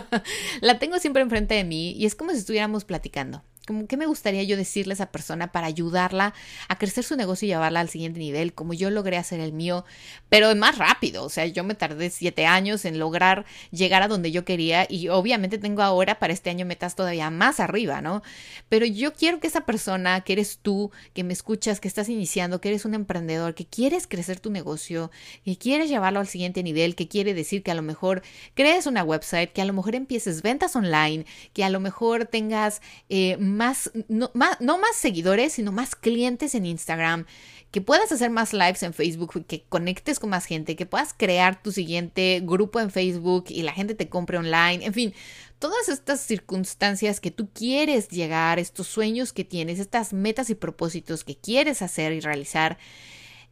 la 0.62 0.80
tengo 0.80 1.00
siempre 1.00 1.22
enfrente 1.22 1.56
de 1.56 1.64
mí 1.64 1.92
y 1.94 2.06
es 2.06 2.16
como 2.16 2.32
si 2.32 2.38
estuviéramos 2.38 2.86
platicando 2.86 3.44
como 3.66 3.88
qué 3.88 3.98
me 3.98 4.06
gustaría 4.06 4.44
yo 4.44 4.58
decirle 4.58 4.94
a 4.94 4.96
esa 4.96 5.12
persona 5.12 5.52
para 5.52 5.68
ayudarla 5.68 6.34
a 6.68 6.78
crecer 6.78 7.04
su 7.04 7.16
negocio 7.16 7.46
y 7.46 7.50
llevarla 7.50 7.80
al 7.80 7.90
siguiente 7.90 8.20
nivel, 8.20 8.54
como 8.54 8.74
yo 8.74 8.90
logré 8.90 9.18
hacer 9.18 9.40
el 9.40 9.54
mío, 9.54 9.86
pero 10.30 10.56
más 10.56 10.78
rápido. 10.78 11.24
O 11.24 11.30
sea, 11.30 11.46
yo 11.46 11.64
me 11.64 11.76
tardé 11.76 12.10
siete 12.10 12.46
años 12.46 12.86
en 12.86 13.00
lograr 13.00 13.46
llegar 13.72 14.04
a 14.04 14.08
donde 14.08 14.32
yo 14.32 14.46
quería 14.46 14.86
y 14.90 15.10
obviamente 15.10 15.58
tengo 15.58 15.82
ahora 15.82 16.20
para 16.20 16.34
este 16.34 16.50
año 16.50 16.66
metas 16.66 16.96
todavía 16.96 17.30
más 17.30 17.60
arriba, 17.60 18.02
¿no? 18.02 18.22
Pero 18.70 18.86
yo 18.86 19.14
quiero 19.14 19.40
que 19.40 19.48
esa 19.48 19.62
persona 19.62 20.22
que 20.22 20.34
eres 20.34 20.60
tú, 20.62 20.92
que 21.14 21.24
me 21.24 21.34
escuchas, 21.34 21.80
que 21.80 21.88
estás 21.88 22.10
iniciando, 22.10 22.62
que 22.62 22.70
eres 22.70 22.86
un 22.86 22.94
emprendedor, 22.94 23.56
que 23.56 23.66
quieres 23.66 24.08
crecer 24.08 24.40
tu 24.40 24.50
negocio, 24.52 25.12
que 25.44 25.58
quieres 25.58 25.90
llevarlo 25.90 26.20
al 26.20 26.28
siguiente 26.28 26.64
nivel, 26.64 26.96
que 26.96 27.08
quiere 27.08 27.34
decir 27.34 27.64
que 27.64 27.72
a 27.72 27.76
lo 27.76 27.82
mejor 27.82 28.22
crees 28.54 28.86
una 28.86 29.04
website, 29.04 29.52
que 29.52 29.62
a 29.62 29.66
lo 29.66 29.74
mejor 29.74 29.96
empieces 29.96 30.42
ventas 30.42 30.76
online, 30.76 31.26
que 31.54 31.64
a 31.64 31.70
lo 31.70 31.80
mejor 31.80 32.26
tengas 32.26 32.82
eh, 33.10 33.38
más 33.56 33.92
no, 34.08 34.32
más, 34.34 34.60
no 34.62 34.78
más 34.78 34.96
seguidores, 34.96 35.54
sino 35.54 35.72
más 35.72 35.96
clientes 35.96 36.56
en 36.56 36.66
Instagram, 36.66 37.26
que 37.72 37.82
puedas 37.82 38.12
hacer 38.12 38.30
más 38.30 38.54
lives 38.54 38.84
en 38.84 38.94
Facebook, 38.94 39.46
que 39.46 39.64
conectes 39.68 40.20
con 40.20 40.30
más 40.30 40.46
gente, 40.46 40.76
que 40.76 40.86
puedas 40.86 41.14
crear 41.14 41.62
tu 41.62 41.72
siguiente 41.72 42.42
grupo 42.44 42.80
en 42.80 42.92
Facebook 42.92 43.46
y 43.50 43.64
la 43.64 43.74
gente 43.74 43.96
te 43.96 44.08
compre 44.08 44.38
online, 44.38 44.86
en 44.86 44.94
fin, 44.94 45.14
todas 45.60 45.90
estas 45.90 46.22
circunstancias 46.22 47.20
que 47.20 47.32
tú 47.32 47.50
quieres 47.52 48.08
llegar, 48.10 48.60
estos 48.60 48.88
sueños 48.88 49.34
que 49.34 49.44
tienes, 49.44 49.80
estas 49.80 50.14
metas 50.14 50.50
y 50.50 50.56
propósitos 50.56 51.24
que 51.24 51.36
quieres 51.36 51.82
hacer 51.82 52.14
y 52.14 52.20
realizar, 52.20 52.78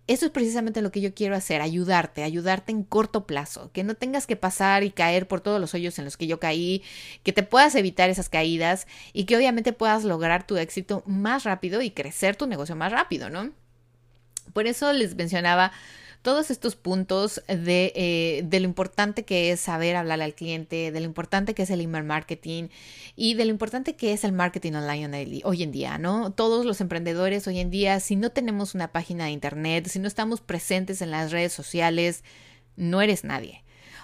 eso 0.05 0.25
es 0.25 0.31
precisamente 0.31 0.81
lo 0.81 0.91
que 0.91 0.99
yo 0.99 1.13
quiero 1.13 1.35
hacer, 1.35 1.61
ayudarte, 1.61 2.23
ayudarte 2.23 2.71
en 2.71 2.83
corto 2.83 3.25
plazo, 3.25 3.71
que 3.71 3.83
no 3.83 3.95
tengas 3.95 4.27
que 4.27 4.35
pasar 4.35 4.83
y 4.83 4.91
caer 4.91 5.27
por 5.27 5.39
todos 5.39 5.61
los 5.61 5.73
hoyos 5.73 5.97
en 5.97 6.05
los 6.05 6.17
que 6.17 6.27
yo 6.27 6.39
caí, 6.39 6.83
que 7.23 7.31
te 7.31 7.43
puedas 7.43 7.73
evitar 7.75 8.09
esas 8.09 8.27
caídas 8.27 8.85
y 9.13 9.23
que 9.23 9.37
obviamente 9.37 9.71
puedas 9.71 10.03
lograr 10.03 10.45
tu 10.45 10.57
éxito 10.57 11.03
más 11.05 11.45
rápido 11.45 11.81
y 11.81 11.91
crecer 11.91 12.35
tu 12.35 12.47
negocio 12.47 12.75
más 12.75 12.91
rápido, 12.91 13.29
¿no? 13.29 13.51
Por 14.51 14.67
eso 14.67 14.91
les 14.91 15.15
mencionaba 15.15 15.71
todos 16.23 16.49
estos 16.51 16.77
puntos 16.77 17.43
de, 17.47 17.91
eh, 17.95 18.43
de, 18.45 18.59
lo 18.61 18.65
importante 18.65 19.25
que 19.25 19.51
es 19.51 19.59
saber 19.59 19.97
hablarle 19.97 20.23
al 20.23 20.33
cliente, 20.33 20.91
de 20.91 20.99
lo 21.01 21.05
importante 21.05 21.53
que 21.53 21.63
es 21.63 21.69
el 21.69 21.81
email 21.81 22.05
marketing 22.05 22.69
y 23.17 23.33
de 23.35 23.43
lo 23.43 23.51
importante 23.51 23.97
que 23.97 24.13
es 24.13 24.23
el 24.23 24.31
marketing 24.31 24.71
online 24.71 25.41
hoy 25.43 25.63
en 25.63 25.71
día, 25.73 25.97
¿no? 25.97 26.31
Todos 26.31 26.65
los 26.65 26.79
emprendedores 26.79 27.45
hoy 27.45 27.59
en 27.59 27.69
día, 27.69 27.99
si 27.99 28.15
no 28.15 28.31
tenemos 28.31 28.73
una 28.73 28.93
página 28.93 29.25
de 29.25 29.31
internet, 29.31 29.87
si 29.87 29.99
no 29.99 30.07
estamos 30.07 30.39
presentes 30.39 31.01
en 31.01 31.11
las 31.11 31.31
redes 31.33 31.51
sociales, 31.51 32.23
no 32.77 33.01
eres 33.01 33.25
nadie. 33.25 33.61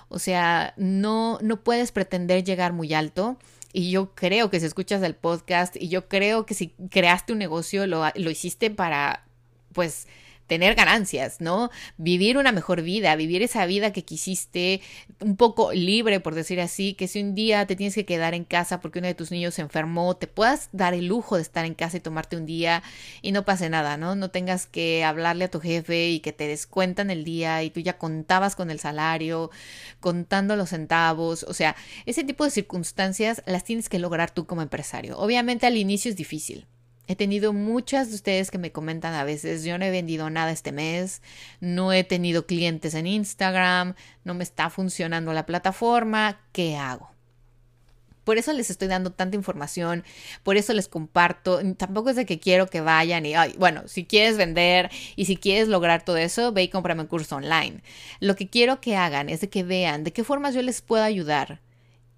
O 0.10 0.19
sea, 0.19 0.73
no, 0.75 1.39
no 1.41 1.63
puedes 1.63 1.93
pretender 1.93 2.43
llegar 2.43 2.73
muy 2.73 2.93
alto. 2.93 3.38
Y 3.71 3.91
yo 3.91 4.13
creo 4.13 4.49
que 4.49 4.60
si 4.60 4.65
escuchas 4.65 5.01
el 5.03 5.15
podcast 5.15 5.75
y 5.77 5.88
yo 5.88 6.10
creo 6.10 6.45
que 6.45 6.53
si 6.55 6.73
creaste 6.89 7.32
un 7.32 7.39
negocio, 7.39 7.88
lo, 7.88 8.03
lo 8.15 8.29
hiciste 8.29 8.71
para, 8.71 9.25
pues, 9.73 10.08
tener 10.49 10.75
ganancias, 10.75 11.39
¿no? 11.39 11.69
Vivir 11.97 12.38
una 12.38 12.51
mejor 12.51 12.81
vida, 12.81 13.15
vivir 13.15 13.43
esa 13.43 13.65
vida 13.67 13.93
que 13.93 14.03
quisiste, 14.03 14.81
un 15.21 15.38
poco 15.38 15.71
libre, 15.71 16.19
por 16.19 16.33
decir 16.35 16.59
así, 16.59 16.95
que 16.95 17.07
si 17.07 17.21
un 17.21 17.35
día 17.35 17.67
te 17.67 17.75
tienes 17.75 17.93
que 17.95 18.05
quedar 18.05 18.33
en 18.33 18.43
casa 18.43 18.81
porque 18.81 18.99
uno 18.99 19.07
de 19.07 19.13
tus 19.13 19.31
niños 19.31 19.53
se 19.53 19.62
enfermó, 19.62 20.17
te 20.17 20.27
puedas 20.27 20.69
dar 20.71 20.93
el 20.95 21.05
lujo 21.05 21.35
de 21.35 21.43
estar 21.43 21.65
en 21.65 21.75
casa 21.75 21.97
y 21.97 21.99
tomarte 22.01 22.35
un 22.35 22.47
día 22.47 22.81
y 23.21 23.31
no 23.31 23.45
pase 23.45 23.69
nada, 23.69 23.95
¿no? 23.95 24.15
No 24.15 24.31
tengas 24.31 24.65
que 24.65 25.03
hablarle 25.03 25.45
a 25.45 25.51
tu 25.51 25.59
jefe 25.62 26.09
y 26.09 26.19
que 26.19 26.33
te 26.33 26.47
descuentan 26.47 27.12
el 27.12 27.23
día 27.23 27.63
y 27.63 27.69
tú 27.69 27.79
ya 27.79 27.99
contabas 27.99 28.55
con 28.55 28.71
el 28.71 28.79
salario, 28.79 29.51
contando 29.99 30.55
los 30.55 30.69
centavos, 30.69 31.43
o 31.43 31.53
sea, 31.53 31.75
ese 32.07 32.23
tipo 32.23 32.43
de 32.43 32.49
circunstancias 32.49 33.43
las 33.45 33.63
tienes 33.63 33.88
que 33.88 33.99
lograr 33.99 34.31
tú 34.31 34.47
como 34.47 34.63
empresario. 34.63 35.19
Obviamente 35.19 35.67
al 35.67 35.77
inicio 35.77 36.09
es 36.09 36.17
difícil, 36.17 36.65
He 37.09 37.15
tenido 37.15 37.53
muchas 37.53 38.09
de 38.09 38.15
ustedes 38.15 38.51
que 38.51 38.59
me 38.59 38.71
comentan 38.71 39.15
a 39.15 39.23
veces, 39.23 39.63
yo 39.63 39.79
no 39.79 39.85
he 39.85 39.89
vendido 39.89 40.29
nada 40.29 40.51
este 40.51 40.71
mes, 40.71 41.23
no 41.59 41.91
he 41.91 42.03
tenido 42.03 42.45
clientes 42.45 42.93
en 42.93 43.07
Instagram, 43.07 43.95
no 44.23 44.35
me 44.35 44.43
está 44.43 44.69
funcionando 44.69 45.33
la 45.33 45.47
plataforma, 45.47 46.39
¿qué 46.51 46.77
hago? 46.77 47.09
Por 48.25 48.37
eso 48.37 48.53
les 48.53 48.69
estoy 48.69 48.89
dando 48.89 49.11
tanta 49.11 49.35
información, 49.35 50.03
por 50.43 50.55
eso 50.55 50.71
les 50.73 50.87
comparto. 50.87 51.59
Tampoco 51.77 52.11
es 52.11 52.15
de 52.15 52.27
que 52.27 52.39
quiero 52.39 52.67
que 52.67 52.79
vayan 52.79 53.25
y, 53.25 53.33
bueno, 53.57 53.87
si 53.87 54.05
quieres 54.05 54.37
vender 54.37 54.91
y 55.15 55.25
si 55.25 55.35
quieres 55.35 55.67
lograr 55.67 56.05
todo 56.05 56.17
eso, 56.17 56.51
ve 56.51 56.61
y 56.61 56.69
cómprame 56.69 57.01
un 57.01 57.07
curso 57.07 57.37
online. 57.37 57.81
Lo 58.19 58.35
que 58.35 58.47
quiero 58.47 58.81
que 58.81 58.95
hagan 58.95 59.29
es 59.29 59.41
de 59.41 59.49
que 59.49 59.63
vean 59.63 60.03
de 60.03 60.13
qué 60.13 60.23
formas 60.23 60.53
yo 60.53 60.61
les 60.61 60.83
puedo 60.83 61.03
ayudar 61.03 61.59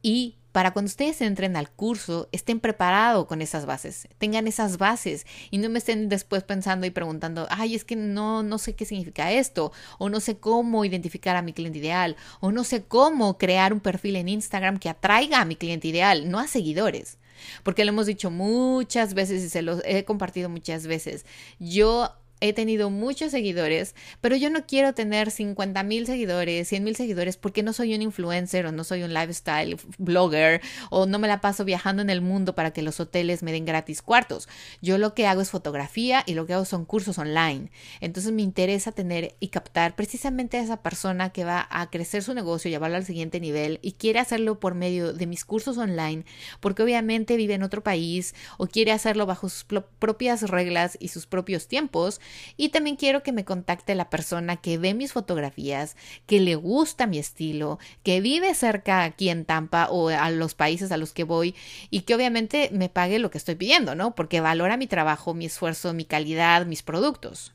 y 0.02 0.36
para 0.52 0.72
cuando 0.72 0.90
ustedes 0.90 1.22
entren 1.22 1.56
al 1.56 1.70
curso, 1.70 2.28
estén 2.32 2.60
preparados 2.60 3.26
con 3.26 3.42
esas 3.42 3.66
bases, 3.66 4.08
tengan 4.18 4.48
esas 4.48 4.78
bases 4.78 5.26
y 5.50 5.58
no 5.58 5.70
me 5.70 5.80
estén 5.80 6.10
después 6.10 6.44
pensando 6.44 6.86
y 6.86 6.92
preguntando, 6.92 7.48
ay, 7.50 7.76
es 7.76 7.86
que 7.86 7.96
no, 7.96 8.44
no 8.44 8.58
sé 8.58 8.76
qué 8.76 8.86
significa 8.86 9.32
esto, 9.32 9.72
o 9.98 10.10
no 10.10 10.20
sé 10.20 10.38
cómo 10.38 10.86
identificar 10.86 11.36
a 11.36 11.42
mi 11.42 11.54
cliente 11.54 11.80
ideal, 11.80 12.16
o 12.40 12.52
no 12.52 12.64
sé 12.64 12.84
cómo 12.84 13.38
crear 13.38 13.74
un 13.74 13.80
perfil 13.80 14.18
en 14.18 14.30
Instagram 14.30 14.78
que 14.78 14.90
atraiga 14.90 15.42
a 15.42 15.46
mi 15.46 15.56
cliente 15.56 15.88
ideal, 15.88 16.30
no 16.30 16.40
a 16.40 16.48
seguidores. 16.48 17.18
Porque 17.64 17.86
lo 17.86 17.90
hemos 17.90 18.06
dicho 18.06 18.30
muchas 18.30 19.14
veces 19.14 19.44
y 19.44 19.50
se 19.50 19.62
los 19.62 19.82
he 19.86 20.06
compartido 20.06 20.50
muchas 20.50 20.86
veces. 20.86 21.26
Yo 21.60 22.14
he 22.42 22.54
tenido 22.54 22.90
muchos 22.90 23.32
seguidores, 23.32 23.96
pero 24.20 24.36
yo 24.36 24.50
no 24.50 24.66
quiero 24.66 24.94
tener 24.94 25.32
50 25.32 25.84
mil 25.84 26.06
seguidores, 26.06 26.68
100 26.68 26.84
mil 26.84 26.96
seguidores 26.96 27.38
porque 27.38 27.64
no 27.64 27.72
soy 27.72 27.96
un 27.96 28.02
influencer 28.02 28.66
o 28.66 28.72
no 28.72 28.84
soy 28.84 29.04
un 29.04 29.14
lifestyle 29.14 29.78
blogger 29.98 30.62
o 30.90 31.06
no 31.06 31.20
me 31.20 31.28
la 31.28 31.40
paso 31.40 31.64
viajando 31.64 32.02
en 32.02 32.10
el 32.10 32.22
mundo 32.22 32.56
para 32.56 32.72
que 32.72 32.82
los 32.82 33.00
hoteles 33.00 33.44
me 33.44 33.52
den 33.52 33.66
gratis 33.66 34.02
cuartos. 34.02 34.50
Yo 34.82 34.98
lo 34.98 35.14
que 35.14 35.28
hago 35.28 35.42
es 35.42 35.52
fotografía 35.52 36.24
y 36.26 36.34
lo 36.34 36.46
que 36.46 36.54
hago 36.54 36.66
son 36.66 36.84
cursos 36.86 37.18
online. 37.18 37.72
Entonces 38.02 38.32
me 38.32 38.42
interesa 38.42 38.92
tener 38.92 39.36
y 39.40 39.50
captar 39.50 39.96
precisamente 39.96 40.58
a 40.58 40.64
esa 40.64 40.82
persona 40.82 41.32
que 41.32 41.46
va 41.46 41.68
a 41.70 41.90
crecer 41.90 42.24
su 42.24 42.34
negocio, 42.34 42.70
llevarlo 42.70 42.98
al 42.98 43.06
siguiente 43.06 43.40
nivel 43.40 43.80
y 43.82 43.94
quiere 43.94 44.20
hacerlo 44.20 44.60
por 44.60 44.74
medio 44.74 45.14
de 45.14 45.28
mis 45.28 45.46
cursos 45.46 45.78
online 45.78 46.26
porque 46.60 46.82
obviamente 46.82 47.38
vive 47.38 47.54
en 47.54 47.64
otro 47.64 47.84
país 47.84 48.34
o 48.58 48.68
quiere 48.68 48.92
hacerlo 48.92 49.26
bajo 49.26 49.48
sus 49.48 49.66
propias 50.00 50.42
reglas 50.50 50.98
y 51.00 51.10
sus 51.10 51.28
propios 51.28 51.68
tiempos 51.68 52.20
y 52.58 52.70
también 52.70 52.96
quiero 52.96 53.24
que 53.24 53.32
me 53.32 53.46
contacte 53.46 53.96
la 53.96 54.10
persona 54.10 54.58
que 54.58 54.78
ve 54.78 54.94
mis 54.94 55.14
fotografías, 55.14 55.96
que 56.26 56.40
le 56.40 56.56
gusta 56.56 57.08
mi 57.08 57.18
estilo, 57.18 57.80
que 58.04 58.22
vive 58.22 58.54
cerca 58.54 59.04
aquí 59.04 59.30
en 59.30 59.46
Tampa 59.46 59.88
o 59.90 60.10
a 60.10 60.30
los 60.32 60.56
países 60.56 60.92
a 60.92 60.98
los 60.98 61.14
que 61.14 61.24
voy 61.24 61.56
y 61.90 62.02
que 62.02 62.16
obviamente 62.16 62.70
me 62.72 62.90
pague 62.90 63.20
lo 63.20 63.32
que 63.32 63.38
estoy 63.38 63.56
pidiendo, 63.56 63.96
¿no? 63.96 64.16
Porque 64.16 64.42
valora 64.42 64.78
mi 64.78 64.88
trabajo, 64.88 65.34
mi 65.34 65.46
esfuerzo, 65.46 65.94
mi 65.94 66.06
calidad, 66.06 66.66
mis 66.66 66.84
productos. 66.84 67.54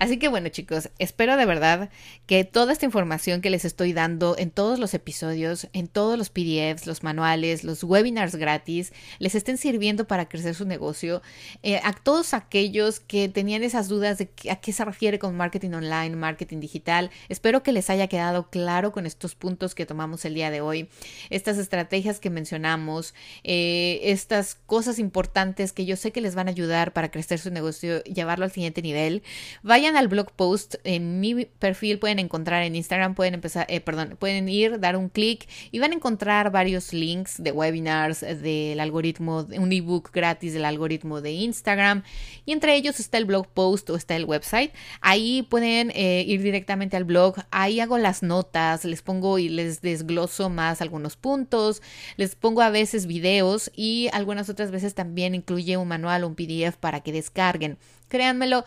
Así 0.00 0.16
que 0.16 0.28
bueno 0.28 0.48
chicos, 0.48 0.88
espero 0.98 1.36
de 1.36 1.44
verdad 1.44 1.90
que 2.24 2.44
toda 2.44 2.72
esta 2.72 2.86
información 2.86 3.42
que 3.42 3.50
les 3.50 3.66
estoy 3.66 3.92
dando 3.92 4.34
en 4.38 4.50
todos 4.50 4.78
los 4.78 4.94
episodios, 4.94 5.68
en 5.74 5.88
todos 5.88 6.16
los 6.16 6.30
PDFs, 6.30 6.86
los 6.86 7.02
manuales, 7.02 7.64
los 7.64 7.84
webinars 7.84 8.34
gratis, 8.34 8.94
les 9.18 9.34
estén 9.34 9.58
sirviendo 9.58 10.06
para 10.06 10.26
crecer 10.26 10.54
su 10.54 10.64
negocio. 10.64 11.20
Eh, 11.62 11.82
a 11.84 11.92
todos 11.92 12.32
aquellos 12.32 12.98
que 12.98 13.28
tenían 13.28 13.62
esas 13.62 13.88
dudas 13.88 14.16
de 14.16 14.30
a 14.50 14.56
qué 14.56 14.72
se 14.72 14.86
refiere 14.86 15.18
con 15.18 15.36
marketing 15.36 15.72
online, 15.72 16.16
marketing 16.16 16.60
digital, 16.60 17.10
espero 17.28 17.62
que 17.62 17.72
les 17.72 17.90
haya 17.90 18.06
quedado 18.06 18.48
claro 18.48 18.92
con 18.92 19.04
estos 19.04 19.34
puntos 19.34 19.74
que 19.74 19.84
tomamos 19.84 20.24
el 20.24 20.32
día 20.32 20.50
de 20.50 20.62
hoy, 20.62 20.88
estas 21.28 21.58
estrategias 21.58 22.20
que 22.20 22.30
mencionamos, 22.30 23.12
eh, 23.44 24.00
estas 24.04 24.54
cosas 24.54 24.98
importantes 24.98 25.74
que 25.74 25.84
yo 25.84 25.96
sé 25.96 26.10
que 26.10 26.22
les 26.22 26.34
van 26.34 26.48
a 26.48 26.52
ayudar 26.52 26.94
para 26.94 27.10
crecer 27.10 27.38
su 27.38 27.50
negocio, 27.50 28.02
llevarlo 28.04 28.46
al 28.46 28.50
siguiente 28.50 28.80
nivel. 28.80 29.22
Vayan 29.62 29.89
al 29.96 30.08
blog 30.08 30.32
post 30.32 30.76
en 30.84 31.20
mi 31.20 31.44
perfil, 31.44 31.98
pueden 31.98 32.18
encontrar 32.18 32.62
en 32.62 32.74
Instagram, 32.76 33.14
pueden 33.14 33.34
empezar, 33.34 33.66
eh, 33.68 33.80
perdón, 33.80 34.16
pueden 34.18 34.48
ir, 34.48 34.80
dar 34.80 34.96
un 34.96 35.08
clic 35.08 35.48
y 35.70 35.78
van 35.78 35.92
a 35.92 35.94
encontrar 35.94 36.50
varios 36.50 36.92
links 36.92 37.42
de 37.42 37.52
webinars, 37.52 38.20
del 38.20 38.80
algoritmo, 38.80 39.46
un 39.56 39.72
ebook 39.72 40.10
gratis 40.12 40.52
del 40.52 40.64
algoritmo 40.64 41.20
de 41.20 41.32
Instagram 41.32 42.02
y 42.46 42.52
entre 42.52 42.76
ellos 42.76 43.00
está 43.00 43.18
el 43.18 43.24
blog 43.24 43.48
post 43.48 43.90
o 43.90 43.96
está 43.96 44.16
el 44.16 44.24
website. 44.24 44.72
Ahí 45.00 45.42
pueden 45.42 45.90
eh, 45.94 46.24
ir 46.26 46.42
directamente 46.42 46.96
al 46.96 47.04
blog, 47.04 47.36
ahí 47.50 47.80
hago 47.80 47.98
las 47.98 48.22
notas, 48.22 48.84
les 48.84 49.02
pongo 49.02 49.38
y 49.38 49.48
les 49.48 49.80
desgloso 49.80 50.50
más 50.50 50.80
algunos 50.80 51.16
puntos, 51.16 51.82
les 52.16 52.34
pongo 52.34 52.62
a 52.62 52.70
veces 52.70 53.06
videos 53.06 53.70
y 53.74 54.08
algunas 54.12 54.48
otras 54.48 54.70
veces 54.70 54.94
también 54.94 55.34
incluye 55.34 55.76
un 55.76 55.88
manual 55.88 56.24
un 56.24 56.34
PDF 56.34 56.76
para 56.78 57.00
que 57.00 57.12
descarguen. 57.12 57.78
Créanmelo, 58.08 58.64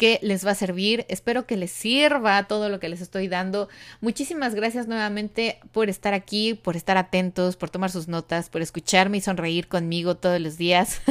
que 0.00 0.18
les 0.22 0.46
va 0.46 0.52
a 0.52 0.54
servir. 0.54 1.04
Espero 1.10 1.46
que 1.46 1.58
les 1.58 1.70
sirva 1.70 2.44
todo 2.44 2.70
lo 2.70 2.80
que 2.80 2.88
les 2.88 3.02
estoy 3.02 3.28
dando. 3.28 3.68
Muchísimas 4.00 4.54
gracias 4.54 4.88
nuevamente 4.88 5.58
por 5.72 5.90
estar 5.90 6.14
aquí, 6.14 6.54
por 6.54 6.74
estar 6.74 6.96
atentos, 6.96 7.56
por 7.56 7.68
tomar 7.68 7.90
sus 7.90 8.08
notas, 8.08 8.48
por 8.48 8.62
escucharme 8.62 9.18
y 9.18 9.20
sonreír 9.20 9.68
conmigo 9.68 10.16
todos 10.16 10.40
los 10.40 10.56
días. 10.56 11.02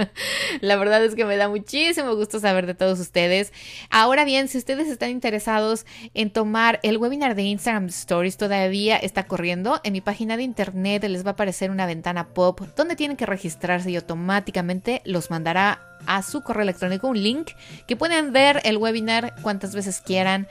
La 0.62 0.76
verdad 0.76 1.04
es 1.04 1.14
que 1.14 1.26
me 1.26 1.36
da 1.36 1.50
muchísimo 1.50 2.16
gusto 2.16 2.40
saber 2.40 2.64
de 2.64 2.72
todos 2.72 2.98
ustedes. 2.98 3.52
Ahora 3.90 4.24
bien, 4.24 4.48
si 4.48 4.56
ustedes 4.56 4.88
están 4.88 5.10
interesados 5.10 5.84
en 6.14 6.30
tomar 6.30 6.80
el 6.82 6.96
webinar 6.96 7.34
de 7.34 7.42
Instagram 7.42 7.88
Stories, 7.88 8.38
todavía 8.38 8.96
está 8.96 9.26
corriendo. 9.26 9.82
En 9.84 9.92
mi 9.92 10.00
página 10.00 10.38
de 10.38 10.44
internet 10.44 11.04
les 11.04 11.26
va 11.26 11.30
a 11.30 11.32
aparecer 11.32 11.70
una 11.70 11.84
ventana 11.84 12.28
pop 12.28 12.62
donde 12.74 12.96
tienen 12.96 13.18
que 13.18 13.26
registrarse 13.26 13.90
y 13.90 13.96
automáticamente 13.96 15.02
los 15.04 15.28
mandará 15.28 15.89
a 16.06 16.22
su 16.22 16.42
correo 16.42 16.62
electrónico 16.62 17.08
un 17.08 17.22
link 17.22 17.50
que 17.86 17.96
pueden 17.96 18.32
ver 18.32 18.60
el 18.64 18.76
webinar 18.76 19.34
cuantas 19.42 19.74
veces 19.74 20.00
quieran, 20.00 20.48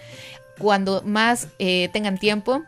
cuando 0.57 1.01
más 1.03 1.47
eh, 1.59 1.89
tengan 1.93 2.17
tiempo. 2.17 2.63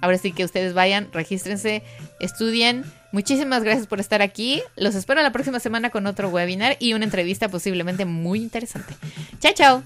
Ahora 0.00 0.18
sí 0.18 0.32
que 0.32 0.44
ustedes 0.44 0.74
vayan, 0.74 1.08
regístrense, 1.12 1.82
estudien. 2.20 2.84
Muchísimas 3.10 3.62
gracias 3.62 3.86
por 3.86 4.00
estar 4.00 4.22
aquí. 4.22 4.62
Los 4.76 4.94
espero 4.94 5.22
la 5.22 5.32
próxima 5.32 5.60
semana 5.60 5.90
con 5.90 6.06
otro 6.06 6.28
webinar 6.28 6.76
y 6.80 6.94
una 6.94 7.04
entrevista 7.04 7.48
posiblemente 7.48 8.04
muy 8.04 8.40
interesante. 8.40 8.94
Chao, 9.40 9.52
chao. 9.54 9.82